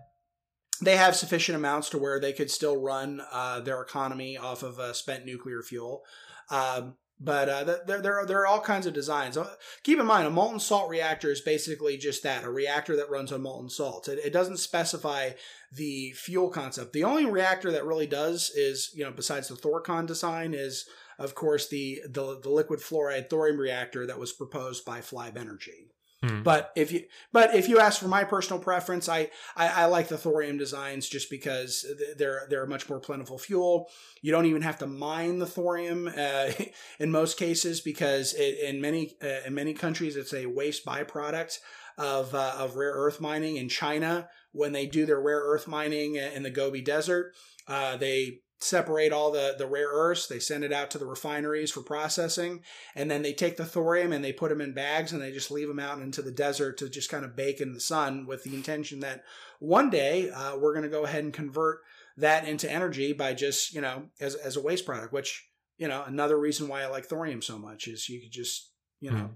[0.83, 4.79] they have sufficient amounts to where they could still run uh, their economy off of
[4.79, 6.03] uh, spent nuclear fuel.
[6.51, 9.37] Um, but uh, there, there, are, there are all kinds of designs.
[9.37, 13.11] Uh, keep in mind, a molten salt reactor is basically just that a reactor that
[13.11, 14.09] runs on molten salt.
[14.09, 15.33] It, it doesn't specify
[15.71, 16.95] the fuel concept.
[16.95, 20.87] The only reactor that really does is, you know, besides the Thorcon design, is
[21.21, 25.91] of course, the, the, the liquid fluoride thorium reactor that was proposed by Flibe Energy.
[26.25, 26.45] Mm.
[26.45, 30.09] But if you but if you ask for my personal preference, I, I, I like
[30.09, 31.87] the thorium designs just because
[32.19, 33.89] they're they're a much more plentiful fuel.
[34.21, 36.51] You don't even have to mine the thorium uh,
[37.01, 41.59] in most cases because it, in many uh, in many countries it's a waste byproduct
[41.97, 43.57] of uh, of rare earth mining.
[43.57, 47.33] In China, when they do their rare earth mining in the Gobi Desert,
[47.67, 50.27] uh, they separate all the, the rare earths.
[50.27, 52.63] They send it out to the refineries for processing.
[52.95, 55.51] And then they take the thorium and they put them in bags and they just
[55.51, 58.45] leave them out into the desert to just kind of bake in the sun with
[58.45, 59.25] the intention that
[59.59, 61.81] one day uh, we're going to go ahead and convert
[62.17, 66.05] that into energy by just, you know, as, as a waste product, which, you know,
[66.07, 69.35] another reason why I like thorium so much is you could just, you know, mm.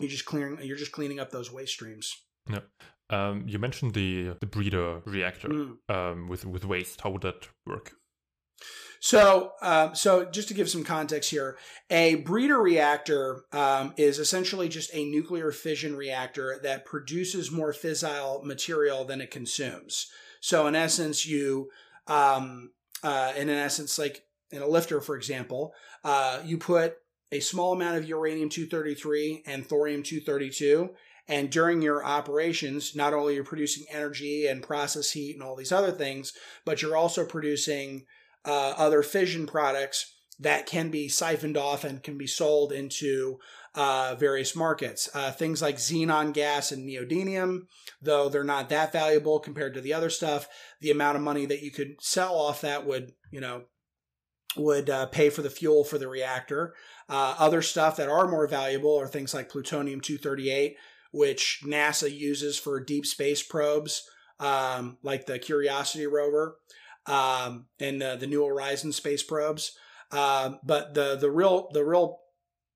[0.00, 2.12] you're just clearing, you're just cleaning up those waste streams.
[2.50, 2.60] Yeah.
[3.08, 5.76] Um, you mentioned the the breeder reactor mm.
[5.88, 7.00] um, with with waste.
[7.02, 7.92] How would that work?
[9.00, 11.58] So, um, so just to give some context here,
[11.90, 18.42] a breeder reactor um, is essentially just a nuclear fission reactor that produces more fissile
[18.42, 20.08] material than it consumes.
[20.40, 21.70] So, in essence, you,
[22.06, 22.70] um,
[23.02, 25.72] uh, in essence, like in a LFTR, for example,
[26.04, 26.96] uh, you put
[27.32, 30.90] a small amount of uranium 233 and thorium 232
[31.28, 35.56] and during your operations, not only are you're producing energy and process heat and all
[35.56, 36.32] these other things,
[36.64, 38.06] but you're also producing
[38.46, 43.38] uh, other fission products that can be siphoned off and can be sold into
[43.74, 45.08] uh, various markets.
[45.14, 47.60] Uh, things like xenon gas and neodymium,
[48.00, 50.48] though they're not that valuable compared to the other stuff,
[50.80, 53.64] the amount of money that you could sell off that would, you know,
[54.56, 56.74] would uh, pay for the fuel for the reactor.
[57.08, 60.76] Uh, other stuff that are more valuable are things like plutonium 238,
[61.12, 64.08] which NASA uses for deep space probes,
[64.40, 66.56] um, like the Curiosity rover
[67.06, 69.72] um, and uh, the New Horizon space probes.
[70.12, 72.20] Um, but the the real the real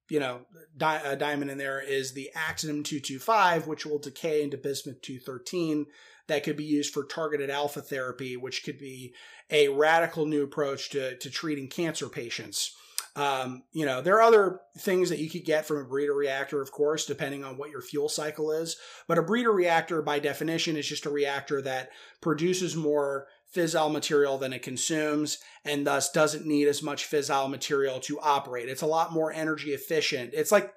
[0.08, 0.40] you know
[0.76, 5.86] di- uh, diamond in there is the actinium 225 which will decay into bismuth 213
[6.26, 9.14] that could be used for targeted alpha therapy which could be
[9.50, 12.74] a radical new approach to, to treating cancer patients
[13.16, 16.60] um, you know, there are other things that you could get from a breeder reactor,
[16.60, 18.76] of course, depending on what your fuel cycle is.
[19.08, 21.90] But a breeder reactor, by definition, is just a reactor that
[22.20, 28.00] produces more fissile material than it consumes and thus doesn't need as much fissile material
[28.00, 28.68] to operate.
[28.68, 30.30] It's a lot more energy efficient.
[30.32, 30.72] It's like,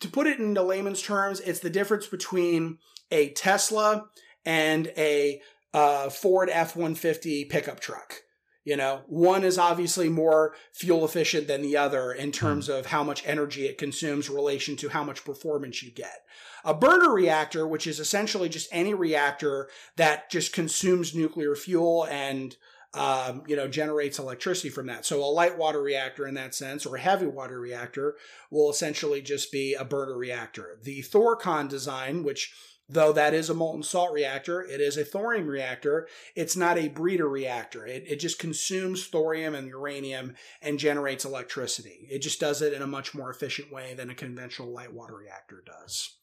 [0.00, 2.78] to put it into layman's terms, it's the difference between
[3.10, 4.06] a Tesla
[4.44, 5.40] and a
[5.72, 8.16] uh, Ford F 150 pickup truck.
[8.64, 12.78] You know, one is obviously more fuel efficient than the other in terms mm.
[12.78, 16.24] of how much energy it consumes relation to how much performance you get.
[16.64, 22.56] A burner reactor, which is essentially just any reactor that just consumes nuclear fuel and
[22.94, 25.06] um, you know, generates electricity from that.
[25.06, 28.16] So a light water reactor in that sense, or a heavy water reactor,
[28.50, 30.78] will essentially just be a burner reactor.
[30.82, 32.52] The Thorcon design, which
[32.92, 36.06] Though that is a molten salt reactor, it is a thorium reactor.
[36.36, 37.86] It's not a breeder reactor.
[37.86, 42.06] It, it just consumes thorium and uranium and generates electricity.
[42.10, 45.16] It just does it in a much more efficient way than a conventional light water
[45.16, 46.16] reactor does.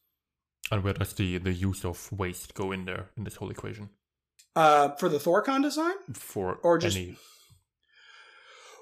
[0.72, 3.90] And where does the, the use of waste go in there in this whole equation?
[4.56, 5.96] Uh, for the Thorcon design?
[6.14, 7.18] For or just any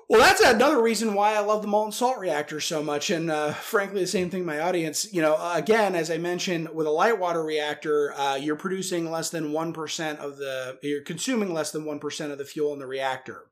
[0.10, 3.10] well, that's another reason why I love the molten salt reactor so much.
[3.10, 6.88] And uh, frankly, the same thing my audience, you know, again, as I mentioned, with
[6.88, 11.72] a light water reactor, uh, you're producing less than 1% of the, you're consuming less
[11.72, 13.48] than 1% of the fuel in the reactor.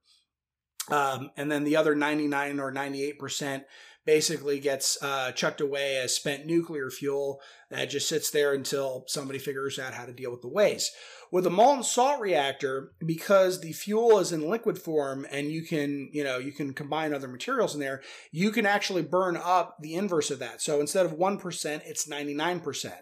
[0.90, 3.64] Um, and then the other 99 or 98%
[4.06, 9.40] basically gets uh, chucked away as spent nuclear fuel that just sits there until somebody
[9.40, 10.92] figures out how to deal with the waste.
[11.32, 16.10] With a molten salt reactor, because the fuel is in liquid form and you can,
[16.14, 19.96] you know, you can combine other materials in there, you can actually burn up the
[19.96, 20.62] inverse of that.
[20.62, 22.94] So instead of 1%, it's 99%.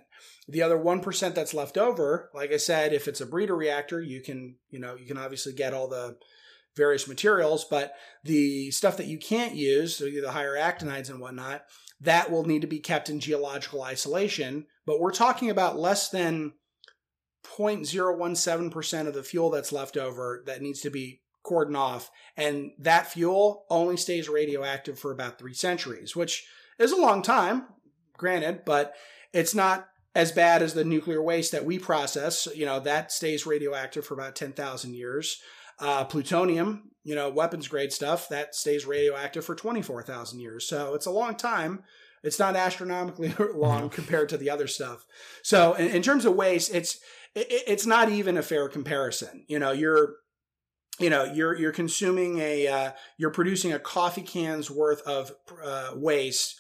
[0.48, 4.22] The other 1% that's left over, like I said, if it's a breeder reactor, you
[4.22, 6.18] can, you know, you can obviously get all the
[6.76, 11.64] various materials, but the stuff that you can't use, so the higher actinides and whatnot,
[12.02, 14.66] that will need to be kept in geological isolation.
[14.86, 16.54] But we're talking about less than
[17.46, 22.10] 0.017% of the fuel that's left over that needs to be cordoned off.
[22.38, 26.46] And that fuel only stays radioactive for about three centuries, which
[26.80, 27.68] is a long time,
[28.18, 28.94] granted, but
[29.34, 32.48] it's not as bad as the nuclear waste that we process.
[32.54, 35.42] You know, that stays radioactive for about 10,000 years.
[35.80, 40.68] Uh, plutonium, you know, weapons grade stuff, that stays radioactive for 24,000 years.
[40.68, 41.84] So it's a long time.
[42.24, 45.06] It's not astronomically long compared to the other stuff.
[45.42, 47.00] So in, in terms of waste, it's
[47.36, 49.46] it, it's not even a fair comparison.
[49.48, 50.16] You know, you're
[51.00, 55.34] you know you're you're consuming a uh, you're producing a coffee can's worth of
[55.64, 56.56] uh, waste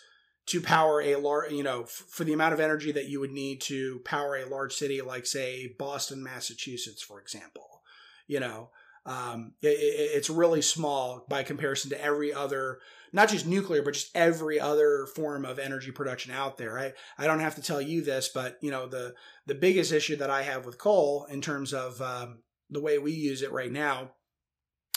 [0.45, 3.31] to power a large, you know, f- for the amount of energy that you would
[3.31, 7.81] need to power a large city like, say, Boston, Massachusetts, for example.
[8.27, 8.69] You know,
[9.05, 12.79] um, it, it, it's really small by comparison to every other,
[13.11, 16.79] not just nuclear, but just every other form of energy production out there.
[16.79, 19.13] I, I don't have to tell you this, but you know, the,
[19.45, 22.39] the biggest issue that I have with coal in terms of um,
[22.69, 24.11] the way we use it right now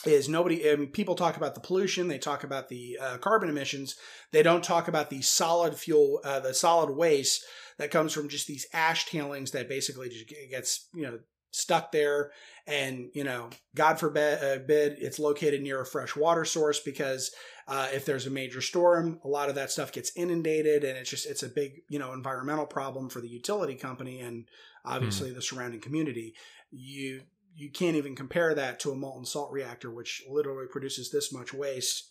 [0.05, 3.49] is nobody I mean, people talk about the pollution they talk about the uh, carbon
[3.49, 3.97] emissions
[4.31, 7.45] they don't talk about the solid fuel uh, the solid waste
[7.79, 11.19] that comes from just these ash tailings that basically just gets you know
[11.50, 12.32] stuck there
[12.66, 17.30] and you know god forbid uh, it's located near a fresh water source because
[17.68, 21.09] uh, if there's a major storm a lot of that stuff gets inundated and it's
[21.09, 24.46] just it's a big you know environmental problem for the utility company and
[24.85, 25.35] obviously mm.
[25.35, 26.35] the surrounding community
[26.70, 27.22] you
[27.56, 31.54] you can't even compare that to a molten salt reactor, which literally produces this much
[31.54, 32.11] waste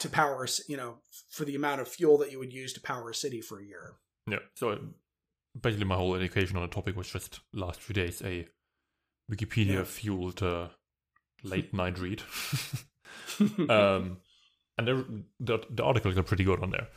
[0.00, 0.96] to power, you know,
[1.30, 3.64] for the amount of fuel that you would use to power a city for a
[3.64, 3.94] year.
[4.26, 4.38] Yeah.
[4.54, 4.78] So
[5.60, 8.46] basically, my whole education on the topic was just last few days a
[9.30, 10.68] Wikipedia fueled uh,
[11.42, 12.22] late night read.
[13.70, 14.18] um,
[14.78, 14.86] and
[15.40, 16.88] the, the articles are pretty good on there.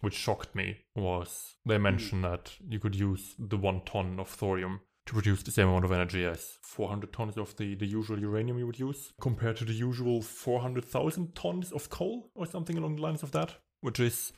[0.00, 2.30] Which shocked me was they mentioned mm.
[2.30, 5.92] that you could use the one ton of thorium to produce the same amount of
[5.92, 9.72] energy as 400 tons of the, the usual uranium you would use, compared to the
[9.72, 14.32] usual 400,000 tons of coal or something along the lines of that, which is.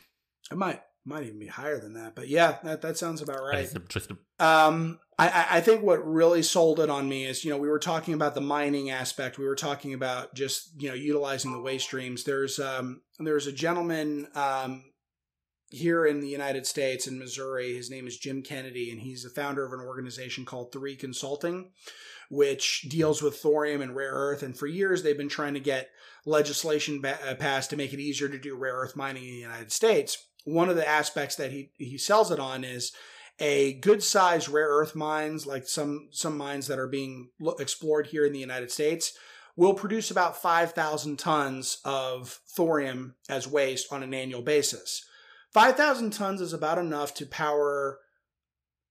[0.51, 0.59] It
[1.07, 3.69] might even be higher than that, but yeah, that, that sounds about right.
[3.89, 7.69] Just um, I, I think what really sold it on me is, you know, we
[7.69, 9.39] were talking about the mining aspect.
[9.39, 12.25] We were talking about just, you know, utilizing the waste streams.
[12.25, 14.85] There's, um, there's a gentleman, um,
[15.71, 17.75] here in the United States in Missouri.
[17.75, 21.73] His name is Jim Kennedy, and he's the founder of an organization called ThREE Consulting,
[22.31, 24.43] which deals with thorium and rare earth.
[24.43, 25.91] And for years, they've been trying to get
[26.25, 29.37] legislation ba- uh, passed to make it easier to do rare earth mining in the
[29.37, 30.27] United States.
[30.47, 32.93] One of the aspects that he, he sells it on is
[33.41, 38.25] a good sized rare earth mines, like some, some mines that are being explored here
[38.25, 39.13] in the United States,
[39.57, 45.05] will produce about 5,000 tons of thorium as waste on an annual basis.
[45.53, 47.99] 5,000 tons is about enough to power,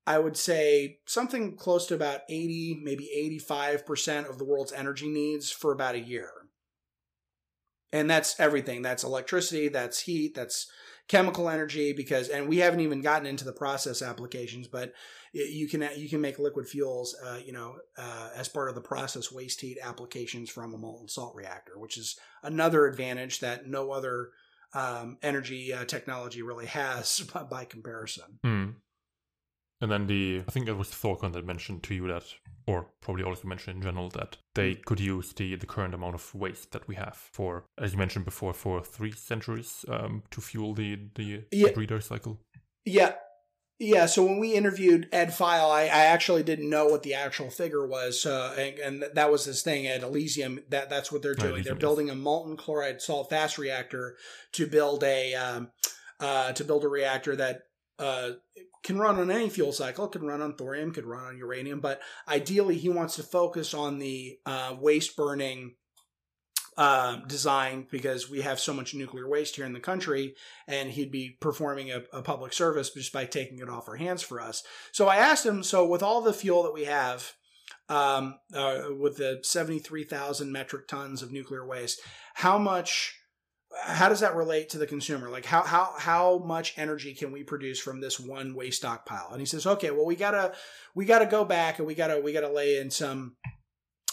[0.05, 5.51] I would say, something close to about 80, maybe 85% of the world's energy needs
[5.51, 6.31] for about a year.
[7.93, 8.81] And that's everything.
[8.81, 10.67] That's electricity, that's heat, that's
[11.07, 14.93] chemical energy because and we haven't even gotten into the process applications but
[15.33, 18.81] you can you can make liquid fuels uh, you know uh, as part of the
[18.81, 23.91] process waste heat applications from a molten salt reactor which is another advantage that no
[23.91, 24.29] other
[24.75, 28.39] um, energy uh, technology really has by comparison.
[28.45, 28.73] Mm.
[29.81, 32.23] And then the, I think it was Thorcon that mentioned to you that,
[32.65, 34.81] or probably also mentioned in general, that they hmm.
[34.85, 38.25] could use the, the current amount of waste that we have for, as you mentioned
[38.25, 41.71] before, for three centuries um, to fuel the, the yeah.
[41.71, 42.39] breeder cycle.
[42.85, 43.13] Yeah,
[43.77, 47.49] yeah, so when we interviewed Ed Pheil, I, I actually didn't know what the actual
[47.49, 50.61] figure was, uh, and, and, that was his thing at Elysium.
[50.69, 51.63] That that's what they're doing.
[51.63, 54.15] they're building a molten chloride salt fast reactor
[54.53, 55.71] to build a um,
[56.21, 57.63] uh, to build a reactor that
[57.99, 58.31] uh,
[58.83, 60.07] can run on any fuel cycle.
[60.07, 63.99] Can run on thorium, could run on uranium, but ideally he wants to focus on
[63.99, 65.75] the uh, waste burning
[66.77, 70.35] uh, design because we have so much nuclear waste here in the country,
[70.67, 74.21] and he'd be performing a, a, public service just by taking it off our hands
[74.21, 74.61] for us.
[74.91, 77.33] So I asked him, so with all the fuel that we have,
[77.87, 82.01] um, uh, with the 73,000 metric tons of nuclear waste,
[82.35, 83.15] how much
[83.83, 85.29] how does that relate to the consumer?
[85.29, 89.29] Like how how how much energy can we produce from this one waste stockpile?
[89.31, 90.53] And he says, okay, well we gotta
[90.93, 93.35] we gotta go back and we gotta we gotta lay in some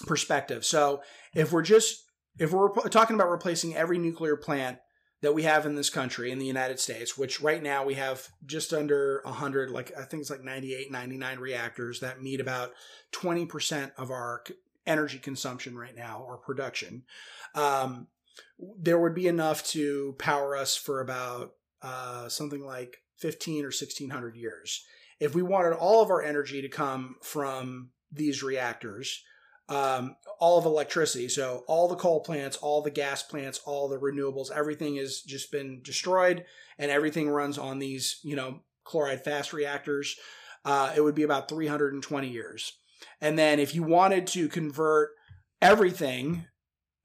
[0.07, 0.65] perspective.
[0.65, 1.03] So
[1.35, 2.05] if we're just
[2.39, 4.79] if we're talking about replacing every nuclear plant
[5.21, 8.29] that we have in this country in the United States, which right now we have
[8.45, 12.73] just under 100, like I think it's like 98, 99 reactors that meet about
[13.13, 14.43] 20% of our
[14.85, 17.05] energy consumption right now or production.
[17.55, 18.09] Um,
[18.79, 24.37] there would be enough to power us for about uh, something like 15 or 1600
[24.37, 24.85] years.
[25.21, 29.23] If we wanted all of our energy to come from these reactors,
[29.69, 31.29] um, all of electricity.
[31.29, 35.51] So all the coal plants, all the gas plants, all the renewables, everything has just
[35.51, 36.45] been destroyed,
[36.79, 40.17] and everything runs on these, you know, chloride fast reactors.
[40.65, 42.73] Uh, it would be about 320 years.
[43.21, 45.11] And then if you wanted to convert
[45.61, 46.47] everything,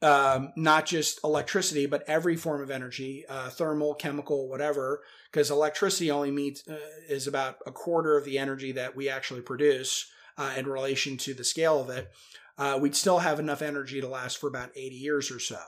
[0.02, 6.12] um, not just electricity, but every form of energy, uh, thermal, chemical, whatever, because electricity
[6.12, 6.78] only meets uh,
[7.10, 11.34] is about a quarter of the energy that we actually produce uh, in relation to
[11.34, 12.12] the scale of it
[12.58, 15.60] uh, we'd still have enough energy to last for about 80 years or so.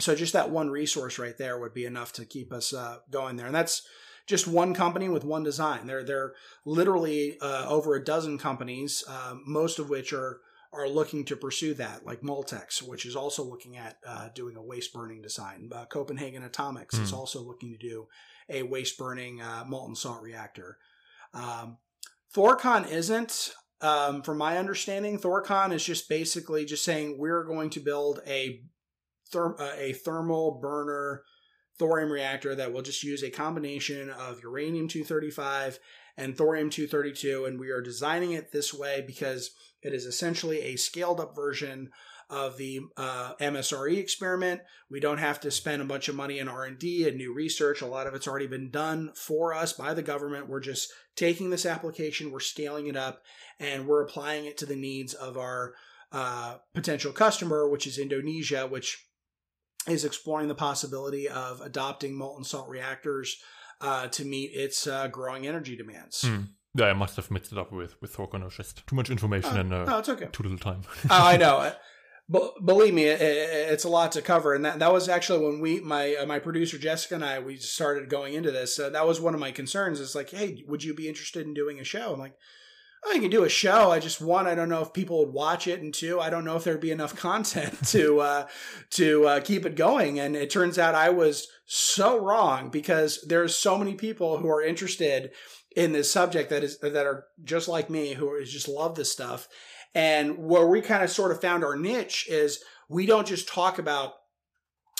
[0.00, 3.36] so just that one resource right there would be enough to keep us uh, going
[3.36, 3.82] there, and that's
[4.26, 5.86] just one company with one design.
[5.86, 6.34] There, there are
[6.64, 9.04] literally uh, over a dozen companies,
[9.46, 10.40] most of which are
[10.76, 14.62] are looking to pursue that, like Moltex, which is also looking at uh, doing a
[14.62, 15.70] waste burning design.
[15.74, 17.02] Uh, Copenhagen Atomics mm.
[17.02, 17.16] is hmm.
[17.16, 18.06] also looking to do
[18.48, 20.78] a waste burning uh, molten salt reactor.
[21.34, 21.78] Um,
[22.34, 23.52] Thorcon isn't.
[23.82, 28.60] Um, from my understanding, Thorcon is just basically just saying we're going to build a
[29.32, 31.22] therm- uh, a thermal burner
[31.78, 35.78] thorium reactor that will just use a combination of uranium 235
[36.16, 39.50] and thorium 232 and we are designing it this way because
[39.82, 41.90] it is essentially a scaled up version
[42.28, 44.60] of the uh, MSRE experiment.
[44.90, 47.82] We don't have to spend a bunch of money in R&D and new research.
[47.82, 50.48] A lot of it's already been done for us by the government.
[50.48, 53.22] We're just taking this application, we're scaling it up,
[53.60, 55.74] and we're applying it to the needs of our
[56.10, 59.06] uh, potential customer, which is Indonesia, which
[59.86, 63.40] is exploring the possibility of adopting molten salt reactors
[63.80, 66.22] uh, to meet its uh, growing energy demands.
[66.22, 66.48] Mm.
[66.74, 68.44] Yeah, I must have mixed it up with with Thorcon.
[68.44, 70.28] It's just too much information oh, and uh, no, it's okay.
[70.30, 70.82] too little time.
[71.04, 71.72] oh, I know.
[72.28, 75.60] But believe me, it, it's a lot to cover, and that that was actually when
[75.60, 78.80] we my uh, my producer Jessica and I we started going into this.
[78.80, 80.00] Uh, that was one of my concerns.
[80.00, 82.12] Is like, hey, would you be interested in doing a show?
[82.12, 82.34] I'm like,
[83.08, 83.90] I can do a show.
[83.90, 86.44] I just one, I don't know if people would watch it, and two, I don't
[86.44, 88.46] know if there'd be enough content to uh,
[88.90, 90.18] to uh, keep it going.
[90.18, 94.62] And it turns out I was so wrong because there's so many people who are
[94.62, 95.32] interested
[95.76, 99.48] in this subject that is that are just like me who just love this stuff.
[99.94, 103.78] And where we kind of sort of found our niche is we don't just talk
[103.78, 104.14] about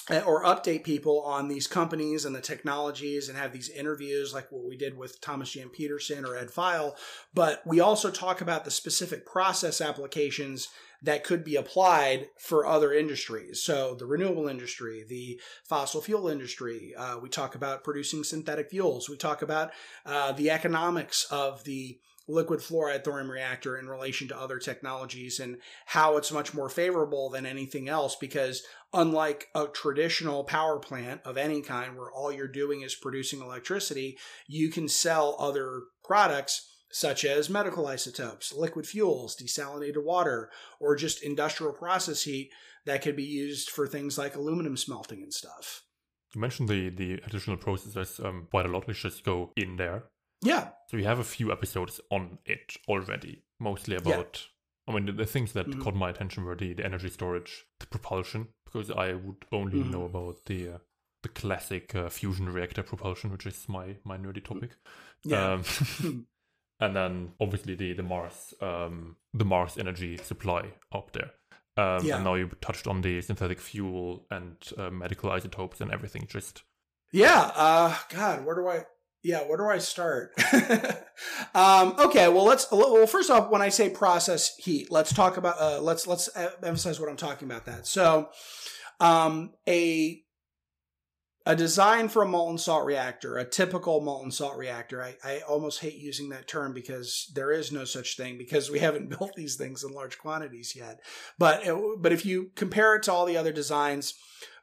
[0.08, 4.64] or update people on these companies and the technologies and have these interviews like what
[4.64, 6.94] we did with Thomas Jam Pedersen or Ed Pheil.
[7.34, 10.68] But we also talk about the specific process applications
[11.02, 13.62] that could be applied for other industries.
[13.62, 16.94] So the renewable industry, the fossil fuel industry.
[16.96, 19.08] Uh, we talk about producing synthetic fuels.
[19.08, 19.72] We talk about
[20.04, 21.98] uh, the economics of the
[22.28, 27.30] liquid fluoride thorium reactor in relation to other technologies and how it's much more favorable
[27.30, 28.62] than anything else because
[28.96, 34.18] unlike a traditional power plant of any kind where all you're doing is producing electricity
[34.48, 41.22] you can sell other products such as medical isotopes liquid fuels desalinated water or just
[41.22, 42.50] industrial process heat
[42.84, 45.82] that could be used for things like aluminum smelting and stuff
[46.36, 48.86] you mentioned the the additional processes um, quite a lot.
[48.86, 50.04] Let's just go in there.
[50.42, 50.68] Yeah.
[50.88, 54.46] So we have a few episodes on it already, mostly about.
[54.88, 55.82] I mean, the, the things that mm-hmm.
[55.82, 59.90] caught my attention were the, the energy storage, the propulsion, because I would only mm-hmm.
[59.90, 60.78] know about the uh,
[61.22, 64.70] the classic uh, fusion reactor propulsion, which is my my nerdy topic.
[65.24, 65.54] Yeah.
[65.54, 65.64] Um,
[66.80, 71.32] and then obviously the the Mars um, the Mars energy supply up there.
[71.78, 72.16] Um, yeah.
[72.16, 76.26] And now you touched on the synthetic fuel and uh, medical isotopes and everything.
[76.28, 76.62] Just
[77.12, 77.50] yeah.
[77.54, 78.84] Uh, God, where do I?
[79.26, 80.32] Yeah, where do I start?
[81.54, 85.60] um, okay, well, let's well first off, when I say process heat, let's talk about
[85.60, 86.28] uh, let's let's
[86.62, 87.66] emphasize what I'm talking about.
[87.66, 88.28] That so
[89.00, 90.22] um, a
[91.44, 95.02] a design for a molten salt reactor, a typical molten salt reactor.
[95.02, 98.78] I, I almost hate using that term because there is no such thing because we
[98.80, 101.00] haven't built these things in large quantities yet.
[101.36, 101.64] But
[101.98, 104.14] but if you compare it to all the other designs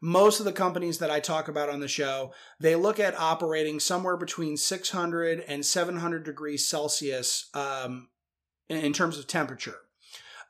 [0.06, 3.80] most of the companies that I talk about on the show, they look at operating
[3.80, 8.10] somewhere between 600 and 700 degrees Celsius um,
[8.68, 9.78] in, in, terms of temperature.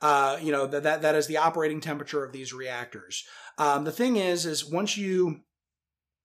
[0.01, 3.25] Uh, you know that, that that is the operating temperature of these reactors.
[3.59, 5.41] Um, the thing is, is once you,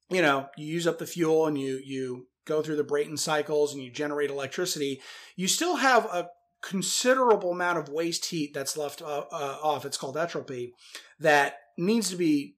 [0.09, 3.75] you know, you use up the fuel and you you go through the Brayton cycles
[3.75, 5.03] and you generate electricity,
[5.37, 6.31] you still have a
[6.63, 9.85] considerable amount of waste heat that's left uh, uh, off.
[9.85, 10.73] It's called entropy
[11.21, 12.57] that needs to be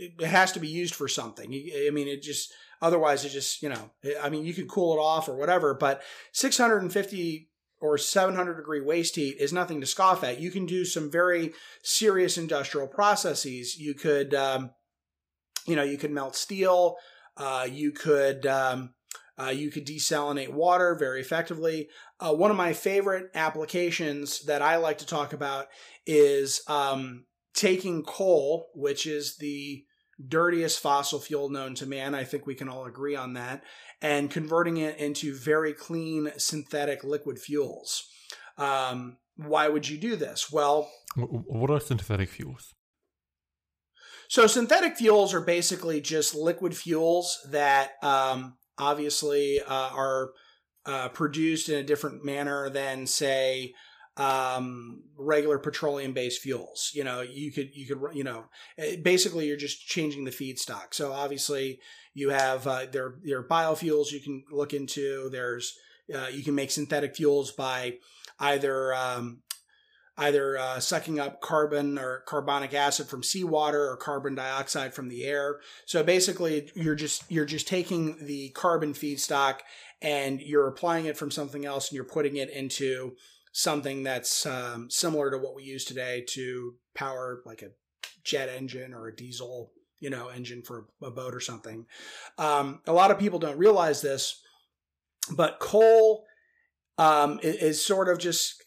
[0.00, 1.52] it has to be used for something.
[1.52, 3.90] I mean, it just otherwise it just you know
[4.22, 7.48] I mean you could cool it off or whatever, but 650
[7.80, 10.40] or 700 degree waste heat is nothing to scoff at.
[10.40, 13.78] You can do some very serious industrial processes.
[13.78, 14.70] You could um,
[15.66, 16.96] you know you could melt steel.
[17.36, 18.94] Uh, you could um,
[19.40, 21.88] uh, you could desalinate water very effectively.
[22.18, 25.68] Uh, one of my favorite applications that I like to talk about
[26.06, 27.24] is um,
[27.54, 29.84] taking coal, which is the
[30.28, 32.14] dirtiest fossil fuel known to man.
[32.14, 33.62] I think we can all agree on that.
[34.02, 38.06] And converting it into very clean synthetic liquid fuels.
[38.56, 40.50] Um, why would you do this?
[40.50, 42.74] Well, what are synthetic fuels?
[44.28, 50.30] So, synthetic fuels are basically just liquid fuels that um, obviously uh, are
[50.86, 53.74] uh, produced in a different manner than, say,
[54.20, 56.90] um, regular petroleum based fuels.
[56.94, 58.44] You know, you could you could you know
[58.76, 60.92] eh, basically you're just changing the feedstock.
[60.92, 61.80] So obviously
[62.12, 65.30] you have uh, there there are biofuels you can look into.
[65.30, 65.74] There's
[66.14, 67.94] uh, you can make synthetic fuels by
[68.38, 69.40] either um,
[70.18, 75.24] either uh, sucking up carbon or carbonic acid from seawater or carbon dioxide from the
[75.24, 75.60] air.
[75.86, 79.60] So basically, you're just you're just taking the carbon feedstock
[80.02, 83.16] and you're applying it from something else and you're putting it into
[83.52, 87.70] something that's um, similar to what we use today to power like a
[88.24, 91.86] jet engine or a diesel you know engine for a boat or something.
[92.38, 94.40] Um, a lot of people don't realize this
[95.36, 96.24] but coal
[96.98, 98.62] um, is, is, sort of just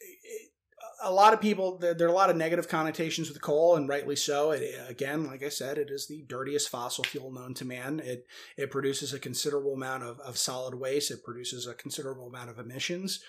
[1.04, 3.90] a lot of people there, there, are a lot of negative connotations with coal and
[3.90, 4.52] rightly so.
[4.52, 8.02] It, again like i said it is the dirtiest fossil fuel known to man.
[8.04, 8.28] It
[8.58, 11.12] it produces a considerable amount of, of solid waste.
[11.12, 13.22] It produces a considerable amount of emissions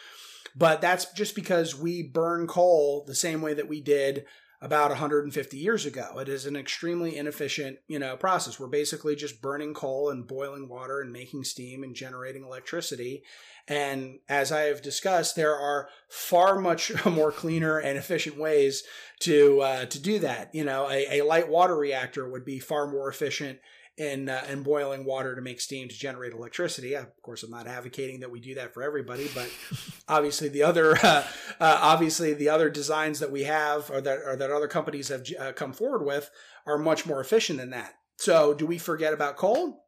[0.54, 4.24] but that's just because we burn coal the same way that we did
[4.64, 6.18] about 150 years ago.
[6.18, 8.58] It is an extremely inefficient, you know, process.
[8.58, 13.24] We're basically just burning coal and boiling water and making steam and generating electricity.
[13.68, 18.84] And as I have discussed, there are far much more cleaner and efficient ways
[19.20, 20.54] to uh, to do that.
[20.54, 23.58] You know, a, a light water reactor would be far more efficient
[23.96, 26.94] in uh, in boiling water to make steam to generate electricity.
[26.94, 29.50] Of course, I'm not advocating that we do that for everybody, but
[30.08, 31.24] obviously the other uh,
[31.60, 35.24] uh, obviously the other designs that we have or that or that other companies have
[35.38, 36.30] uh, come forward with
[36.66, 37.94] are much more efficient than that.
[38.16, 39.84] So, do we forget about coal?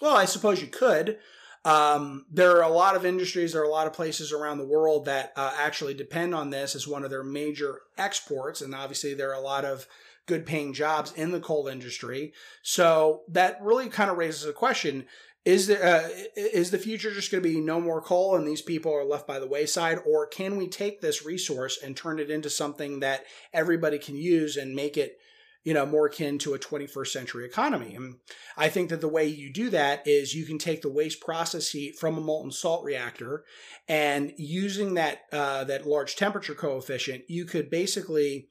[0.00, 1.18] Well, I suppose you could.
[1.64, 4.66] Um, there are a lot of industries, there are a lot of places around the
[4.66, 9.12] world that uh, actually depend on this as one of their major exports, and obviously
[9.12, 9.86] there are a lot of
[10.28, 12.32] good paying jobs in the coal industry.
[12.62, 15.06] So that really kind of raises a question.
[15.44, 18.62] Is the, uh, is the future just going to be no more coal and these
[18.62, 19.98] people are left by the wayside?
[20.06, 24.56] Or can we take this resource and turn it into something that everybody can use
[24.56, 25.18] and make it
[25.64, 27.94] you know, more akin to a 21st century economy.
[27.94, 28.16] And
[28.56, 31.70] I think that the way you do that is you can take the waste process
[31.70, 33.44] heat from a molten salt reactor,
[33.86, 38.48] and using that uh, that large temperature coefficient, you could basically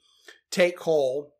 [0.51, 1.33] take coal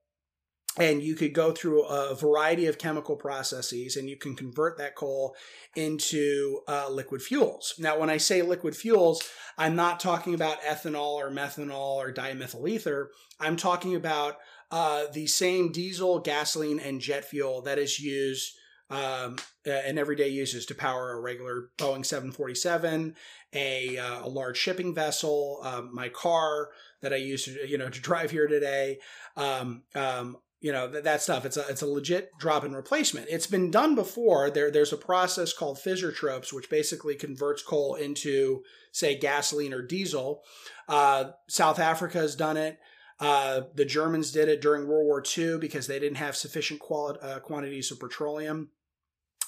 [0.78, 4.96] and you could go through a variety of chemical processes and you can convert that
[4.96, 5.36] coal
[5.76, 7.74] into uh, liquid fuels.
[7.80, 9.24] Now, when I say liquid fuels,
[9.58, 13.12] I'm not talking about ethanol or methanol or dimethyl ether.
[13.40, 14.38] I'm talking about
[14.72, 18.54] uh, the same diesel, gasoline, and jet fuel that is used
[18.90, 23.16] um, in everyday uses to power a regular Boeing 747,
[23.54, 26.70] a, uh, a large shipping vessel, um, my car
[27.02, 29.00] that I use to, you know, to drive here today,
[29.36, 31.46] um, um, you know that, that stuff.
[31.46, 33.28] It's a it's a legit drop in replacement.
[33.30, 34.50] It's been done before.
[34.50, 40.44] There there's a process called fischer-tropsch which basically converts coal into say gasoline or diesel.
[40.88, 42.80] Uh, south africa has done it.
[43.20, 47.20] Uh, the germans did it during world war ii because they didn't have sufficient quali-
[47.22, 48.70] uh, quantities of petroleum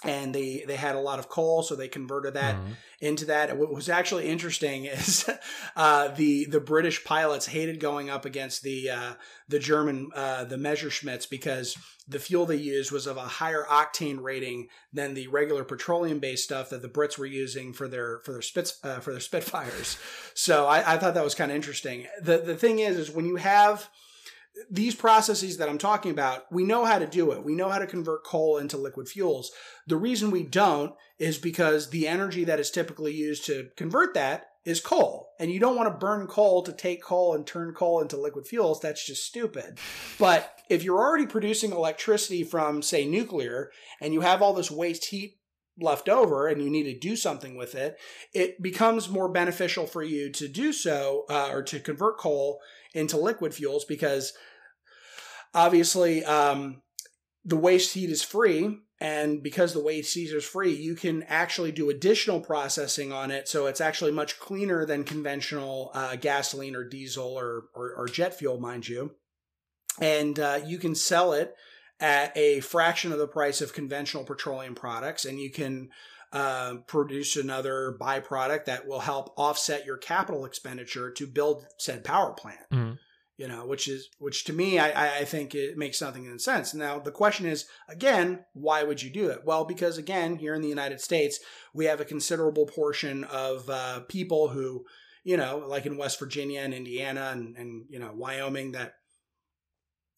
[0.04, 2.72] and they they had a lot of coal, so they converted that mm-hmm.
[3.02, 3.58] into that.
[3.58, 5.30] What was actually interesting is
[5.76, 9.14] uh, the the British pilots hated going up against the uh,
[9.48, 11.78] the German uh, the Messerschmitts because
[12.08, 16.46] the fuel they used was of a higher octane rating than the regular petroleum based
[16.46, 19.98] stuff that the Brits were using for their for their spits uh, for their Spitfires.
[20.34, 22.08] So I, I thought that was kind of interesting.
[22.22, 23.90] the The thing is, is when you have
[24.70, 27.44] these processes that I'm talking about, we know how to do it.
[27.44, 29.52] We know how to convert coal into liquid fuels.
[29.88, 34.48] The reason we don't is because the energy that is typically used to convert that
[34.66, 35.30] is coal.
[35.40, 38.48] And you don't want to burn coal to take coal and turn coal into liquid
[38.48, 38.80] fuels.
[38.80, 39.80] That's just stupid.
[40.18, 45.06] But if you're already producing electricity from, say, nuclear, and you have all this waste
[45.06, 45.38] heat
[45.82, 47.98] left over and you need to do something with it,
[48.34, 52.60] it becomes more beneficial for you to do so uh, or to convert coal
[52.94, 54.34] into liquid fuels because
[55.54, 56.82] obviously um,
[57.46, 61.72] the waste heat is free and because the waste heat is free you can actually
[61.72, 66.84] do additional processing on it so it's actually much cleaner than conventional uh, gasoline or
[66.84, 69.12] diesel or, or, or, jet fuel mind you
[70.00, 71.56] and uh, you can sell it
[72.00, 75.90] at a fraction of the price of conventional petroleum products and you can
[76.32, 82.34] uh, produce another byproduct that will help offset your capital expenditure to build said power
[82.34, 82.70] plant.
[82.72, 82.94] Mm-hmm.
[83.40, 86.74] You know, which is which to me, I, I think it makes nothing in sense.
[86.74, 89.46] Now the question is again, why would you do it?
[89.46, 91.40] Well, because again, here in the United States,
[91.74, 94.84] we have a considerable portion of uh, people who,
[95.24, 98.96] you know, like in West Virginia and Indiana and, and you know Wyoming, that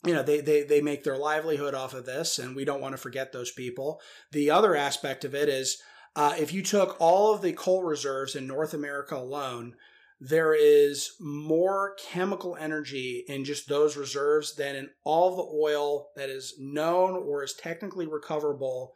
[0.04, 2.94] you know they, they they make their livelihood off of this and we don't want
[2.94, 4.02] to forget those people
[4.32, 5.80] the other aspect of it is
[6.16, 9.76] uh, if you took all of the coal reserves in North America alone,
[10.24, 16.30] there is more chemical energy in just those reserves than in all the oil that
[16.30, 18.94] is known or is technically recoverable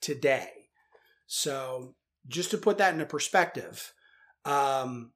[0.00, 0.50] today.
[1.28, 1.94] So,
[2.26, 3.92] just to put that into perspective,
[4.44, 5.12] um,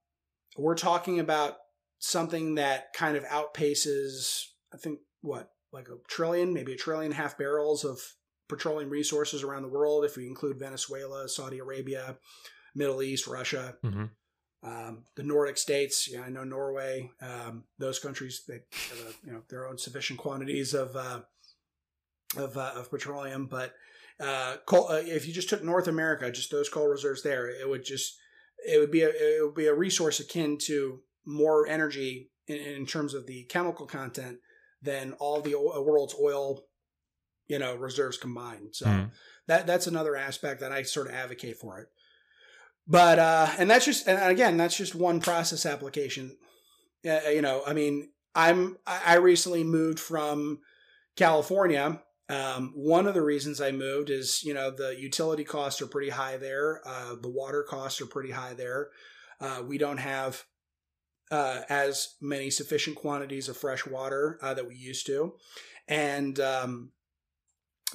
[0.56, 1.56] we're talking about
[1.98, 7.36] something that kind of outpaces, I think, what, like a trillion, maybe a trillion half
[7.36, 7.98] barrels of
[8.48, 12.16] petroleum resources around the world, if we include Venezuela, Saudi Arabia,
[12.76, 13.74] Middle East, Russia.
[13.84, 14.04] Mm-hmm.
[14.62, 19.32] Um, the Nordic states, yeah, I know Norway, um, those countries, they have a, you
[19.32, 21.20] know their own sufficient quantities of uh,
[22.36, 23.46] of, uh, of petroleum.
[23.46, 23.74] But
[24.20, 27.68] uh, coal, uh, if you just took North America, just those coal reserves there, it
[27.68, 28.18] would just
[28.66, 32.86] it would be a it would be a resource akin to more energy in, in
[32.86, 34.38] terms of the chemical content
[34.82, 36.64] than all the world's oil
[37.48, 38.68] you know reserves combined.
[38.72, 39.10] So mm.
[39.46, 41.88] that that's another aspect that I sort of advocate for it.
[42.88, 46.36] But uh, and that's just and again that's just one process application.
[47.08, 50.60] Uh, you know, I mean, I'm I recently moved from
[51.16, 52.00] California.
[52.30, 56.10] Um, one of the reasons I moved is you know the utility costs are pretty
[56.10, 56.80] high there.
[56.86, 58.88] Uh, the water costs are pretty high there.
[59.38, 60.44] Uh, we don't have
[61.30, 65.34] uh, as many sufficient quantities of fresh water uh, that we used to,
[65.86, 66.92] and um,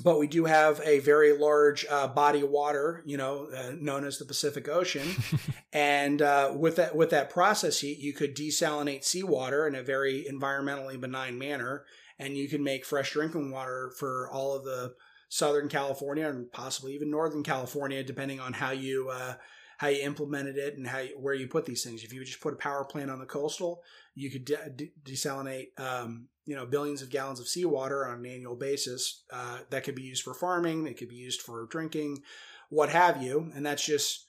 [0.02, 4.06] but we do have a very large uh, body of water, you know, uh, known
[4.06, 5.08] as the Pacific Ocean,
[5.74, 10.26] and uh, with that with that process heat, you could desalinate seawater in a very
[10.32, 11.86] environmentally benign manner,
[12.18, 14.94] and you can make fresh drinking water for all of the
[15.30, 19.34] Southern California and possibly even Northern California, depending on how you uh,
[19.78, 22.04] how you implemented it and how you, where you put these things.
[22.04, 23.82] If you just put a power plant on the coastal,
[24.16, 28.26] you could de- de- desalinate um, you know billions of gallons of seawater on an
[28.26, 29.24] annual basis.
[29.32, 32.22] Uh, that could be used for farming it could be used for drinking
[32.70, 33.52] what have you.
[33.56, 34.26] And that's just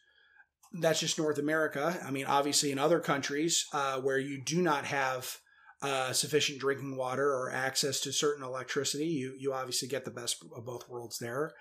[0.72, 1.98] that's just north america.
[2.04, 5.38] I mean obviously in other countries uh, where you do not have
[5.82, 10.42] uh, sufficient drinking water or access to certain electricity you you obviously get the best
[10.56, 11.52] of both worlds there.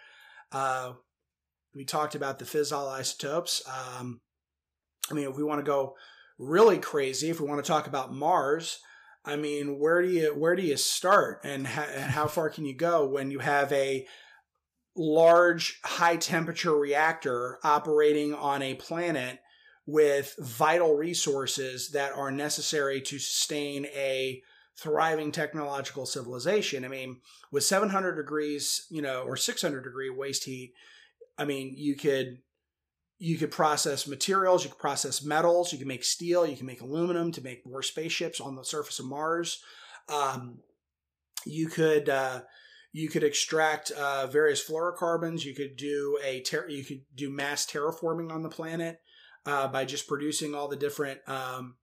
[0.51, 0.93] Uh,
[1.75, 4.21] we talked about the fissile isotopes um,
[5.09, 5.95] i mean if we want to go
[6.37, 8.79] really crazy if we want to talk about mars
[9.25, 12.65] I mean, where do you where do you start, and, ha- and how far can
[12.65, 14.05] you go when you have a
[14.95, 19.39] large high temperature reactor operating on a planet
[19.85, 24.41] with vital resources that are necessary to sustain a
[24.77, 26.85] thriving technological civilization.
[26.85, 27.21] I mean,
[27.51, 30.73] with 700 degrees, you know, or 600 degree waste heat,
[31.37, 32.39] I mean, you could
[33.19, 36.81] you could process materials, you could process metals, you can make steel, you can make
[36.81, 39.61] aluminum to make more spaceships on the surface of Mars.
[40.09, 40.59] Um,
[41.45, 42.41] you could uh,
[42.91, 45.43] you could extract uh, various fluorocarbons.
[45.43, 48.99] You could do a ter- you could do mass terraforming on the planet
[49.45, 51.75] uh, by just producing all the different um,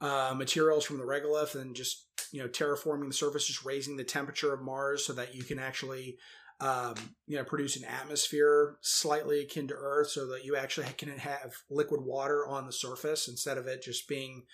[0.00, 4.04] uh, materials from the regolith and just you know terraforming the surface, just raising the
[4.04, 6.16] temperature of Mars so that you can actually
[6.60, 6.94] um,
[7.26, 11.54] you know, produce an atmosphere slightly akin to Earth so that you actually can have
[11.70, 14.44] liquid water on the surface instead of it just being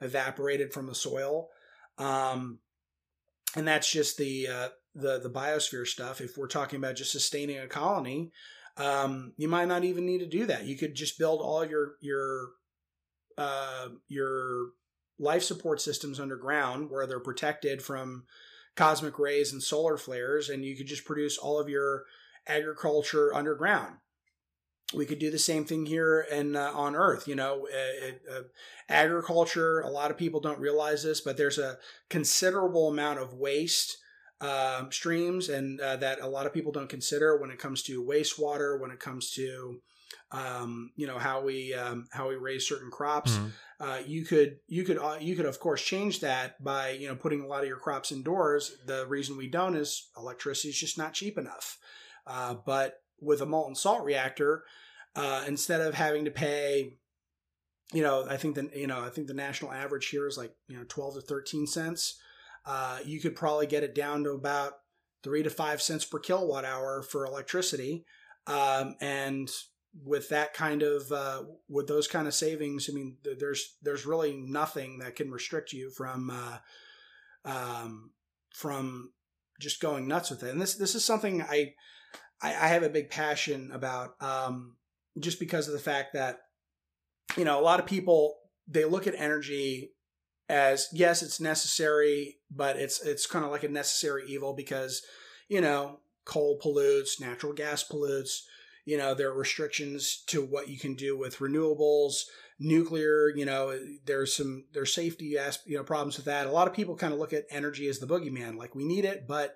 [0.00, 1.48] evaporated from the soil.
[1.96, 2.58] Um,
[3.56, 6.20] and that's just the, uh, the, the biosphere stuff.
[6.20, 8.32] If we're talking about just sustaining a colony,
[8.76, 10.64] um, you might not even need to do that.
[10.66, 12.48] You could just build all your, your,
[13.38, 14.70] uh, your
[15.18, 18.24] life support systems underground where they're protected from,
[18.76, 22.04] cosmic rays and solar flares, and you could just produce all of your
[22.46, 23.96] agriculture underground.
[24.92, 27.26] We could do the same thing here and uh, on Earth.
[27.26, 28.42] You know, uh, uh,
[28.88, 29.80] agriculture.
[29.80, 31.78] A lot of people don't realize this, but there's a
[32.10, 33.96] considerable amount of waste
[34.40, 38.04] um, streams, and uh, that a lot of people don't consider when it comes to
[38.04, 39.80] wastewater, when it comes to
[40.30, 43.32] um, you know how we um, how we raise certain crops.
[43.32, 43.46] Mm-hmm.
[43.80, 47.14] Uh, you could you could uh, you could of course change that by you know
[47.14, 48.76] putting a lot of your crops indoors.
[48.86, 51.78] The reason we don't is electricity is just not cheap enough.
[52.26, 54.64] Uh, but with a molten salt reactor,
[55.14, 56.96] uh, instead of having to pay,
[57.92, 60.52] you know, I think the you know I think the national average here is like
[60.68, 62.18] you know twelve to thirteen cents.
[62.66, 64.72] Uh, you could probably get it down to about
[65.22, 68.04] three to five cents per kilowatt hour for electricity.
[68.46, 69.50] Um, and
[70.02, 74.34] with that kind of uh, with those kind of savings, I mean, there's there's really
[74.34, 76.58] nothing that can restrict you from uh,
[77.44, 78.10] um,
[78.54, 79.12] from
[79.60, 80.50] just going nuts with it.
[80.50, 81.74] And this this is something I
[82.42, 84.76] I, I have a big passion about, um,
[85.18, 86.40] just because of the fact that
[87.36, 88.36] you know a lot of people
[88.66, 89.92] they look at energy
[90.48, 95.02] as yes, it's necessary, but it's it's kind of like a necessary evil because
[95.48, 98.46] you know coal pollutes, natural gas pollutes
[98.84, 102.24] you know there are restrictions to what you can do with renewables
[102.58, 106.46] nuclear, you know, there's some there's safety you know problems with that.
[106.46, 109.04] A lot of people kind of look at energy as the boogeyman, like we need
[109.04, 109.54] it, but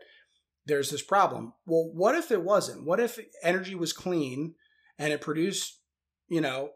[0.66, 1.55] there's this problem.
[1.66, 2.85] Well, what if it wasn't?
[2.85, 4.55] What if energy was clean
[4.99, 5.81] and it produced,
[6.29, 6.70] you know,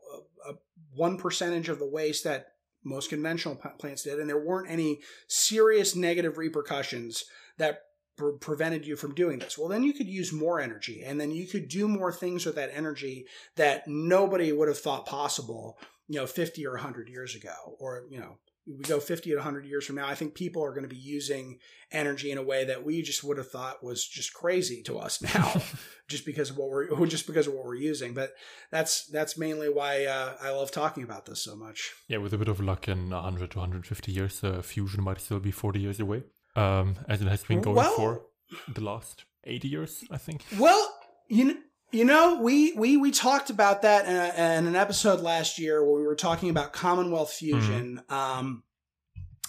[0.47, 0.55] a, a
[0.95, 2.47] one percentage of the waste that
[2.85, 7.25] most conventional plants did, and there weren't any serious negative repercussions
[7.59, 7.81] that
[8.17, 9.59] pre- prevented you from doing this.
[9.59, 12.57] Well, then you could use more energy, and then you could do more things with
[12.57, 17.77] that energy that nobody would have thought possible, you know, 50 or 100 years ago,
[17.79, 20.71] or, you know, we go 50 to 100 years from now, I think people are
[20.71, 21.59] going to be using
[21.91, 25.21] energy in a way that we just would have thought was just crazy to us
[25.35, 25.61] now,
[26.09, 28.15] just because of what we're just because of what we're using.
[28.15, 28.35] But
[28.71, 31.93] that's that's mainly why uh, I love talking about this so much.
[32.09, 35.41] Yeah, with a bit of luck, in 100 to 150 years, uh, fusion might still
[35.41, 36.23] be 40 years away,
[36.57, 38.23] um, as it has been going well, for
[38.69, 40.45] the last 80 years, I think.
[40.59, 40.95] Well,
[41.29, 41.55] you know,
[41.91, 45.85] you know, we we we talked about that in, a, in, an episode last year
[45.85, 48.03] where we were talking about Commonwealth fusion.
[48.09, 48.15] Mm-hmm.
[48.15, 48.63] Um,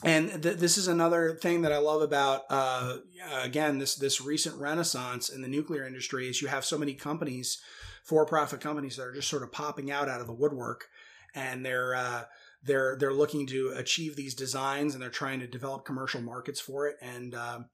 [0.03, 2.97] and th- this is another thing that I love about uh,
[3.41, 7.61] again this this recent renaissance in the nuclear industry is you have so many companies,
[8.03, 10.87] for profit companies that are just sort of popping out out of the woodwork,
[11.33, 12.23] and they're uh,
[12.63, 16.87] they're they're looking to achieve these designs and they're trying to develop commercial markets for
[16.87, 17.65] it and um,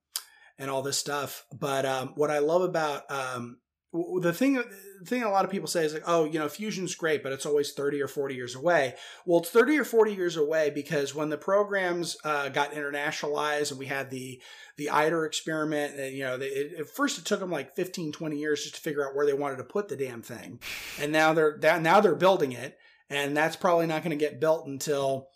[0.58, 1.46] and all this stuff.
[1.58, 3.58] But um, what I love about um,
[3.92, 6.94] the thing the thing a lot of people say is like oh you know fusion's
[6.94, 8.96] great but it's always 30 or 40 years away.
[9.26, 13.80] Well it's 30 or 40 years away because when the programs uh, got internationalized and
[13.80, 14.42] we had the
[14.78, 18.12] the ITER experiment and you know they, it, at first it took them like 15
[18.12, 20.60] 20 years just to figure out where they wanted to put the damn thing.
[21.00, 22.78] And now they're now they're building it
[23.10, 25.28] and that's probably not going to get built until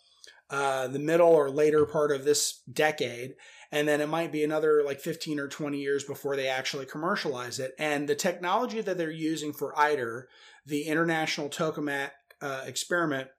[0.50, 3.34] uh, the middle or later part of this decade
[3.74, 7.58] and then it might be another like 15 or 20 years before they actually commercialize
[7.58, 7.74] it.
[7.76, 10.28] And the technology that they're using for ITER,
[10.64, 12.10] the International Tokamak
[12.40, 13.30] uh, Experiment,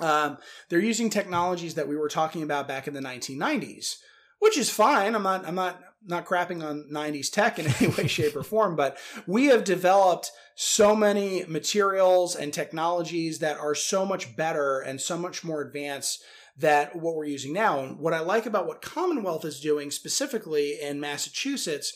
[0.00, 0.38] um,
[0.68, 3.96] they're using technologies that we were talking about back in the 1990s,
[4.38, 5.16] which is fine.
[5.16, 8.76] I'm not, I'm not, not crapping on 90s tech in any way, shape, or form,
[8.76, 15.00] but we have developed so many materials and technologies that are so much better and
[15.00, 16.22] so much more advanced
[16.56, 17.80] that what we're using now.
[17.80, 21.94] And what I like about what Commonwealth is doing specifically in Massachusetts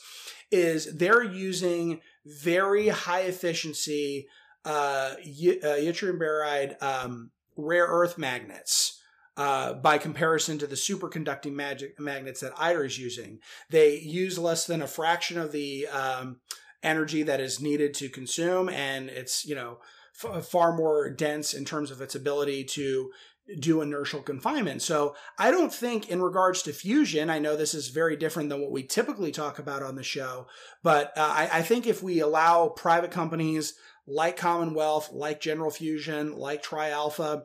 [0.51, 4.27] is they're using very high efficiency
[4.65, 9.01] uh, y- uh, yttrium baride um, rare earth magnets.
[9.37, 14.65] Uh, by comparison to the superconducting magic magnets that ITER is using, they use less
[14.65, 16.37] than a fraction of the um,
[16.85, 19.79] energy that is needed to consume, and it's you know
[20.23, 23.11] f- far more dense in terms of its ability to
[23.59, 24.81] do inertial confinement.
[24.81, 28.61] So I don't think in regards to fusion, I know this is very different than
[28.61, 30.47] what we typically talk about on the show,
[30.83, 33.75] but uh, I, I think if we allow private companies
[34.07, 37.45] like Commonwealth, like General Fusion, like TriAlpha,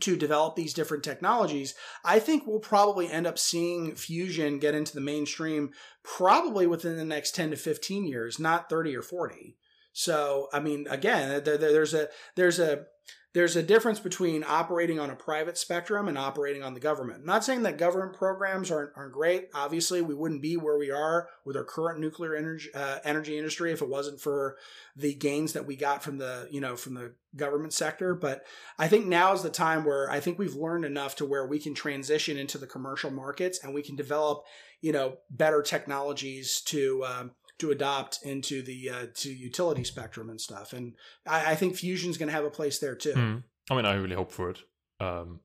[0.00, 1.74] to develop these different technologies,
[2.04, 5.70] I think we'll probably end up seeing fusion get into the mainstream
[6.02, 9.56] probably within the next 10 to 15 years, not 30 or 40.
[9.92, 12.86] So, I mean, again, there, there's a there's a
[13.34, 17.20] there's a difference between operating on a private spectrum and operating on the government.
[17.20, 19.48] I'm not saying that government programs aren't, aren't great.
[19.54, 23.72] Obviously, we wouldn't be where we are with our current nuclear energy, uh, energy industry
[23.72, 24.56] if it wasn't for
[24.96, 28.14] the gains that we got from the you know from the government sector.
[28.14, 28.44] But
[28.78, 31.58] I think now is the time where I think we've learned enough to where we
[31.58, 34.44] can transition into the commercial markets and we can develop
[34.82, 40.40] you know better technologies to um, to adopt into the uh, to utility spectrum and
[40.40, 40.72] stuff.
[40.72, 40.94] And
[41.26, 43.14] I, I think Fusion's going to have a place there too.
[43.14, 43.42] Mm.
[43.70, 44.58] I mean, I really hope for it.
[45.00, 45.40] Um,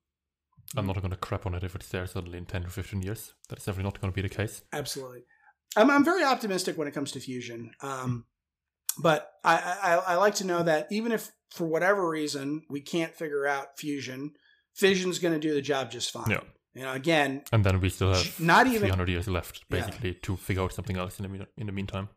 [0.75, 3.01] I'm not going to crap on it if it's there suddenly in 10 to 15
[3.01, 3.33] years.
[3.47, 4.63] That's definitely not going to be the case.
[4.73, 5.23] Absolutely.
[5.75, 7.71] I'm, I'm very optimistic when it comes to Fusion.
[7.81, 8.25] Um,
[8.99, 13.15] but I, I, I like to know that even if for whatever reason we can't
[13.15, 14.33] figure out Fusion,
[14.73, 16.29] Fission's going to do the job just fine.
[16.29, 16.41] Yeah.
[16.77, 20.19] You know, again, and then we still have not even 300 years left, basically, yeah.
[20.21, 22.09] to figure out something else in the in the meantime.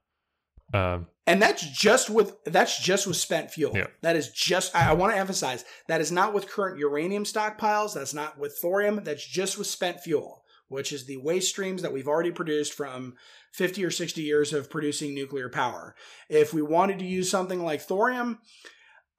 [0.73, 3.73] Um, and that's just with that's just with spent fuel.
[3.75, 3.87] Yeah.
[4.03, 7.95] That is just I, I want to emphasize that is not with current uranium stockpiles.
[7.95, 9.01] That's not with thorium.
[9.03, 13.15] That's just with spent fuel, which is the waste streams that we've already produced from
[13.53, 15.95] 50 or 60 years of producing nuclear power.
[16.29, 18.41] If we wanted to use something like thorium,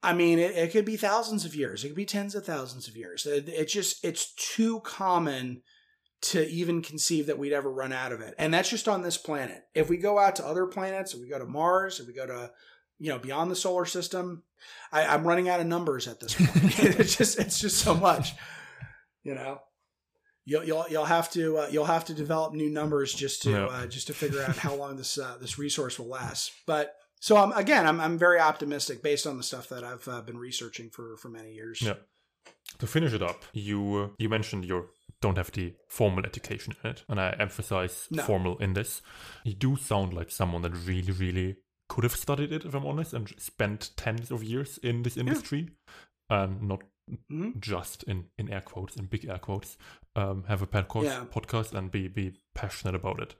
[0.02, 1.84] I mean, it, it, could be thousands of years.
[1.84, 3.24] It could be tens of thousands of years.
[3.24, 5.62] It, it's just, it's too common
[6.22, 8.34] to even conceive that we'd ever run out of it.
[8.38, 9.62] And that's just on this planet.
[9.74, 12.26] If we go out to other planets, if we go to Mars, if we go
[12.26, 12.50] to,
[12.98, 14.42] you know, beyond the solar system,
[14.92, 16.78] I, I'm running out of numbers at this point.
[17.00, 18.34] it's just, it's just so much,
[19.22, 19.60] you know.
[20.44, 23.66] You'll, you'll, you'll have to uh, you'll have to develop new numbers just to yeah.
[23.66, 26.50] uh, just to figure out how long this uh, this resource will last.
[26.66, 30.22] But so I'm again, I'm I'm very optimistic based on the stuff that I've uh,
[30.22, 31.80] been researching for for many years.
[31.80, 31.94] Yeah,
[32.78, 34.88] to finish it up, you you mentioned you
[35.20, 38.22] don't have the formal education in it, and I emphasize No.
[38.22, 39.02] formal in this.
[39.44, 41.56] You do sound like someone that really, really
[41.88, 45.68] could have studied it, if I'm honest, and spent tens of years in this industry,
[46.28, 46.82] and not
[47.30, 47.60] Mhm.
[47.60, 49.76] just in in air quotes, in big air quotes,
[50.16, 51.24] um, have a podcast Yeah.
[51.30, 53.36] podcast and be be passionate about it.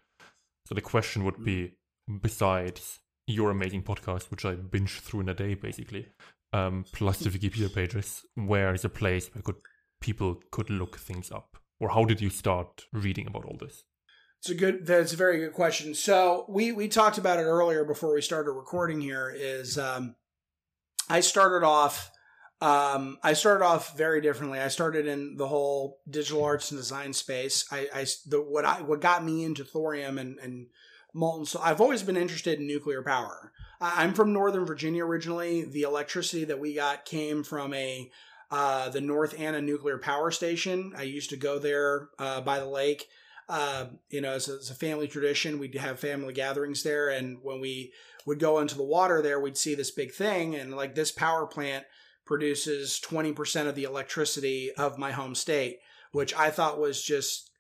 [0.67, 1.73] So the question would be,
[2.21, 6.09] besides your amazing podcast, which I binge through in a day, basically,
[6.53, 9.57] um, plus the Wikipedia pages, where is a place where could
[10.01, 13.85] people could look things up, or how did you start reading about all this?
[14.41, 14.87] It's a good.
[14.87, 15.95] That's a very good question.
[15.95, 19.01] So we we talked about it earlier before we started recording.
[19.01, 20.17] Here is um,
[21.09, 22.11] I started off.
[22.61, 24.59] Um, I started off very differently.
[24.59, 27.65] I started in the whole digital arts and design space.
[27.71, 30.67] I, I the what I what got me into thorium and and
[31.13, 31.45] molten.
[31.47, 33.53] So I've always been interested in nuclear power.
[33.81, 35.65] I'm from Northern Virginia originally.
[35.65, 38.11] The electricity that we got came from a
[38.51, 40.93] uh, the North Anna nuclear power station.
[40.97, 43.09] I used to go there uh, by the lake
[43.49, 47.11] uh, you know, as a, as a family tradition, we'd have family gatherings there.
[47.11, 47.93] And when we
[48.25, 50.55] would go into the water there, we'd see this big thing.
[50.55, 51.85] And like this power plant
[52.25, 55.81] produces 20% of the electricity of my home state,
[56.13, 57.51] which I thought was just,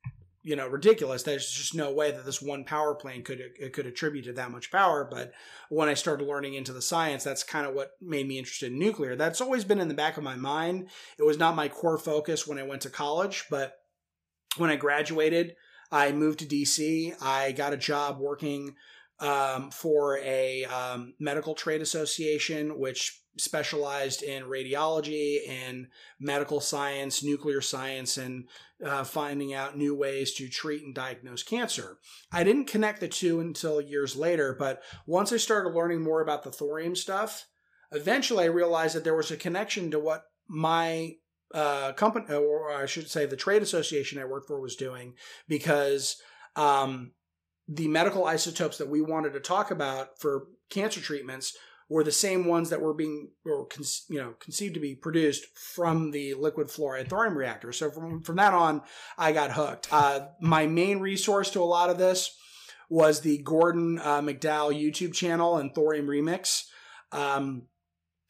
[0.43, 1.22] you know, ridiculous.
[1.22, 3.40] There's just no way that this one power plant could,
[3.72, 5.07] could attribute to that much power.
[5.09, 5.32] But
[5.68, 8.78] when I started learning into the science, that's kind of what made me interested in
[8.78, 9.14] nuclear.
[9.14, 10.88] That's always been in the back of my mind.
[11.18, 13.78] It was not my core focus when I went to college, but
[14.57, 15.55] when I graduated,
[15.93, 17.14] I moved to DC.
[17.22, 18.74] I got a job working
[19.20, 25.88] um, for a um, medical trade association, which specialized in radiology and
[26.20, 28.48] medical science, nuclear science, and
[28.84, 31.98] uh, finding out new ways to treat and diagnose cancer.
[32.30, 36.42] I didn't connect the two until years later, but once I started learning more about
[36.42, 37.46] the thorium stuff,
[37.90, 41.14] eventually I realized that there was a connection to what my
[41.54, 45.14] uh, company, or I should say, the trade association I worked for was doing,
[45.48, 46.16] because
[46.56, 47.12] um,
[47.68, 51.56] the medical isotopes that we wanted to talk about for cancer treatments
[51.93, 55.45] were the same ones that were being, or con- you know, conceived to be produced
[55.59, 57.72] from the liquid fluoride thorium reactor.
[57.72, 58.82] So from from that on,
[59.18, 59.93] I got hooked.
[59.93, 62.34] Uh, my main resource to a lot of this
[62.88, 66.64] was the Gordon uh, McDowell YouTube channel and Thorium Remix.
[67.11, 67.68] Um,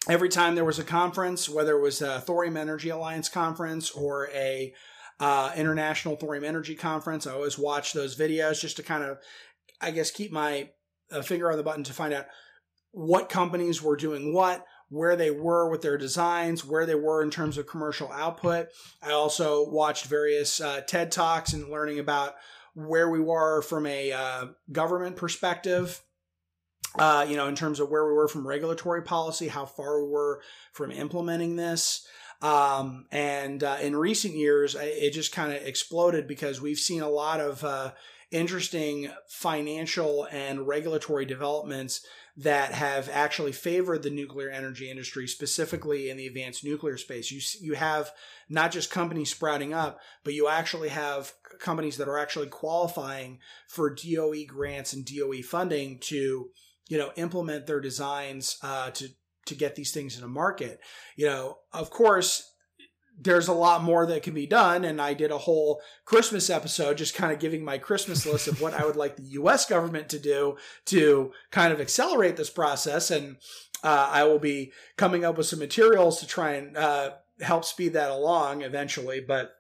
[0.09, 4.29] every time there was a conference, whether it was a Thorium Energy Alliance conference or
[4.35, 4.73] a
[5.21, 9.19] uh, International Thorium Energy conference, I always watch those videos just to kind of,
[9.81, 10.71] I guess, keep my
[11.13, 12.27] uh, finger on the button to find out
[12.93, 17.31] what companies were doing what, where they were with their designs, where they were in
[17.31, 18.69] terms of commercial output.
[19.03, 22.35] I also watched various uh, TED Talks and learning about
[22.75, 26.01] where we were from a uh, government perspective
[26.99, 30.11] uh, you know, in terms of where we were from regulatory policy, how far we
[30.11, 32.07] were from implementing this.
[32.43, 37.09] Um, and uh, in recent years, it just kind of exploded because we've seen a
[37.09, 37.93] lot of uh,
[38.31, 42.05] interesting financial and regulatory developments
[42.37, 47.31] that have actually favored the nuclear energy industry, specifically in the advanced nuclear space.
[47.31, 48.11] You you have
[48.49, 53.95] not just companies sprouting up, but you actually have companies that are actually qualifying for
[53.95, 56.51] DOE grants and DOE funding to
[56.89, 59.09] you know implement their designs uh, to
[59.47, 60.81] to get these things into market.
[61.17, 62.52] You know, of course,
[63.23, 66.99] there's a lot more that can be done, and I did a whole Christmas episode
[66.99, 69.67] just kind of giving my Christmas list of what I would like the U.S.
[69.67, 70.57] government to do
[70.87, 73.37] to kind of accelerate this process, and
[73.85, 77.95] uh, I will be coming up with some materials to try and uh, help speed
[77.95, 79.53] that along eventually, but.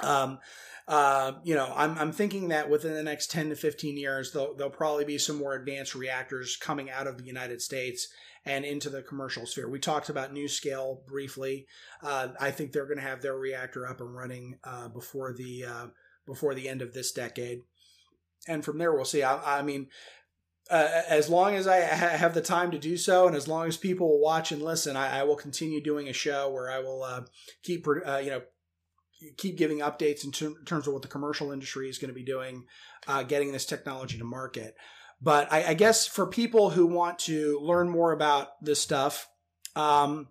[0.00, 0.38] Um,
[0.86, 4.54] uh, you know, I'm, I'm thinking that within the next 10 to 15 years, there'll,
[4.54, 8.08] there'll probably be some more advanced reactors coming out of the United States
[8.48, 9.68] and into the commercial sphere.
[9.68, 11.66] We talked about NuScale briefly.
[12.02, 15.66] Uh, I think they're going to have their reactor up and running uh, before the
[15.66, 15.86] uh,
[16.26, 17.60] before the end of this decade,
[18.48, 19.22] and from there we'll see.
[19.22, 19.88] I, I mean,
[20.70, 23.68] uh, as long as I ha- have the time to do so, and as long
[23.68, 26.78] as people will watch and listen, I, I will continue doing a show where I
[26.78, 27.22] will uh,
[27.62, 28.42] keep uh, you know
[29.36, 32.24] keep giving updates in, ter- terms of what the commercial industry is going to be
[32.24, 32.64] doing,
[33.26, 34.74] getting this technology to market.
[35.20, 39.28] But I, I, guess for people who want to learn more about this stuff,
[39.74, 40.28] um,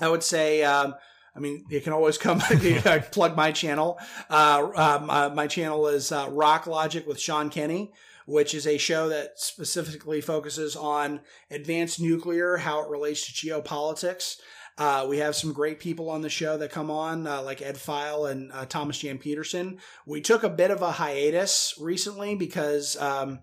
[0.00, 0.94] I would say, um,
[1.36, 2.40] I mean, you can always come
[3.12, 3.98] plug my channel.
[4.30, 7.92] Uh, um, uh, my channel is uh, Rock Logic with Sean Kenny,
[8.26, 14.36] which is a show that specifically focuses on advanced nuclear, how it relates to geopolitics.
[14.78, 17.76] Uh, we have some great people on the show that come on, uh, like Ed
[17.76, 19.78] Pheil and uh, Thomas Jam Pedersen.
[20.06, 23.40] We took a bit of a hiatus recently because um,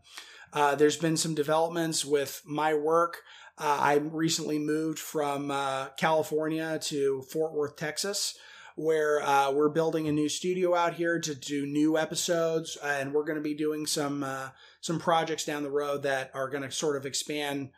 [0.56, 3.24] Uh, there's been some developments with my work.
[3.58, 8.38] Uh, I recently moved from uh, California to Fort Worth, Texas,
[8.76, 13.26] where uh, we're building a new studio out here to do new episodes, and we're
[13.26, 14.50] going to be doing some uh,
[14.80, 17.72] some projects down the road that are going to sort of expand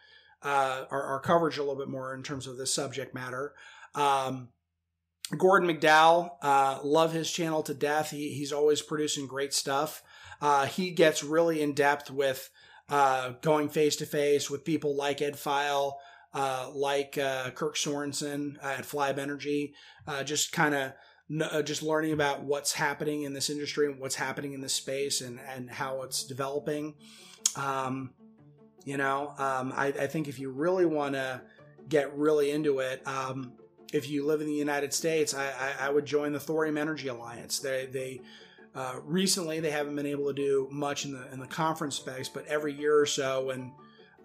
[0.44, 3.54] our, our, coverage a little bit more in terms of this subject matter.
[3.96, 4.50] Um,
[5.36, 8.12] Gordon McDowell, uh, love his channel to death.
[8.12, 10.04] He, he's always producing great stuff.
[10.42, 12.50] Uh, he gets really in depth with
[12.90, 15.94] uh, going face to face with people like Ed Pheil,
[16.34, 19.74] uh, like uh, Kirk Sorensen at Flibe Energy,
[20.08, 20.94] uh, just kind of
[21.66, 25.40] just learning about what's happening in this industry and what's happening in this space and,
[25.54, 26.94] and how it's developing.
[27.58, 28.12] Um,
[28.86, 31.42] you know, um, I, I, think if you really want to
[31.90, 33.54] get really into it, um,
[33.94, 37.08] if you live in the United States, I, I, I, would join the Thorium Energy
[37.08, 37.60] Alliance.
[37.60, 38.22] They, they
[38.76, 42.30] uh, recently they haven't been able to do much in the in the conference space,
[42.30, 43.72] but every year or so, when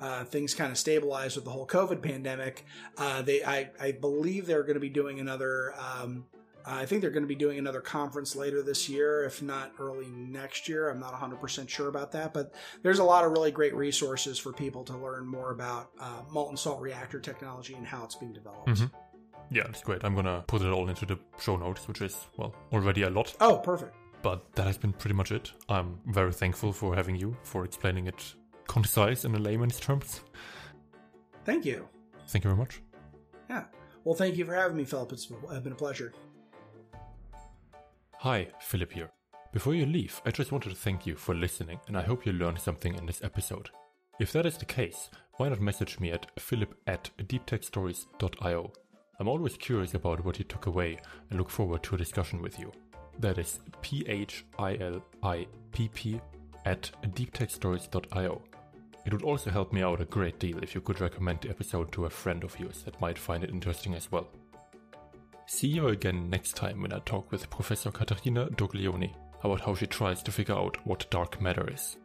[0.01, 2.67] uh, things kind of stabilize with the whole COVID pandemic,
[2.99, 5.75] uh, they I, I believe they're going to be doing another.
[5.79, 6.27] Um,
[6.65, 10.07] I think they're going to be doing another conference later this year, if not early
[10.07, 10.91] next year.
[10.91, 12.55] I'm not 100% sure about that, but
[12.85, 16.57] there's a lot of really great resources for people to learn more about uh, molten
[16.57, 18.69] salt reactor technology and how it's being developed.
[18.69, 18.87] Mm-hmm.
[19.53, 20.03] Yeah, that's great.
[20.03, 23.35] I'm gonna put it all into the show notes, which is, well, already a lot.
[23.41, 23.95] Oh, perfect.
[24.23, 25.53] But that has been pretty much it.
[25.69, 28.35] I'm very thankful for having you, for explaining it
[28.67, 30.23] concise in a layman's terms.
[31.45, 31.87] Thank you.
[32.29, 32.81] Thank you very much.
[33.51, 33.65] Yeah.
[34.05, 35.13] Well, thank you for having me, Philipp.
[35.13, 36.15] It's been a pleasure.
[38.19, 39.11] Hi, Philipp here.
[39.53, 42.33] Before you leave, I just wanted to thank you for listening, and I hope you
[42.33, 43.69] learned something in this episode.
[44.19, 48.73] If that is the case, why not message me at philipp at deeptechstories.io
[49.23, 50.99] I'm always curious about what you took away
[51.31, 52.73] and look forward to a discussion with you.
[53.21, 56.21] That is P H I L I P P
[56.65, 58.43] at deeptechstories.io.
[59.07, 61.93] It would also help me out a great deal if you could recommend the episode
[61.93, 64.27] to a friend of yours that might find it interesting as well.
[65.47, 69.15] See you again next time when I talk with Professor Caterina Doglioni
[69.45, 71.97] about how she tries to figure out what dark matter is.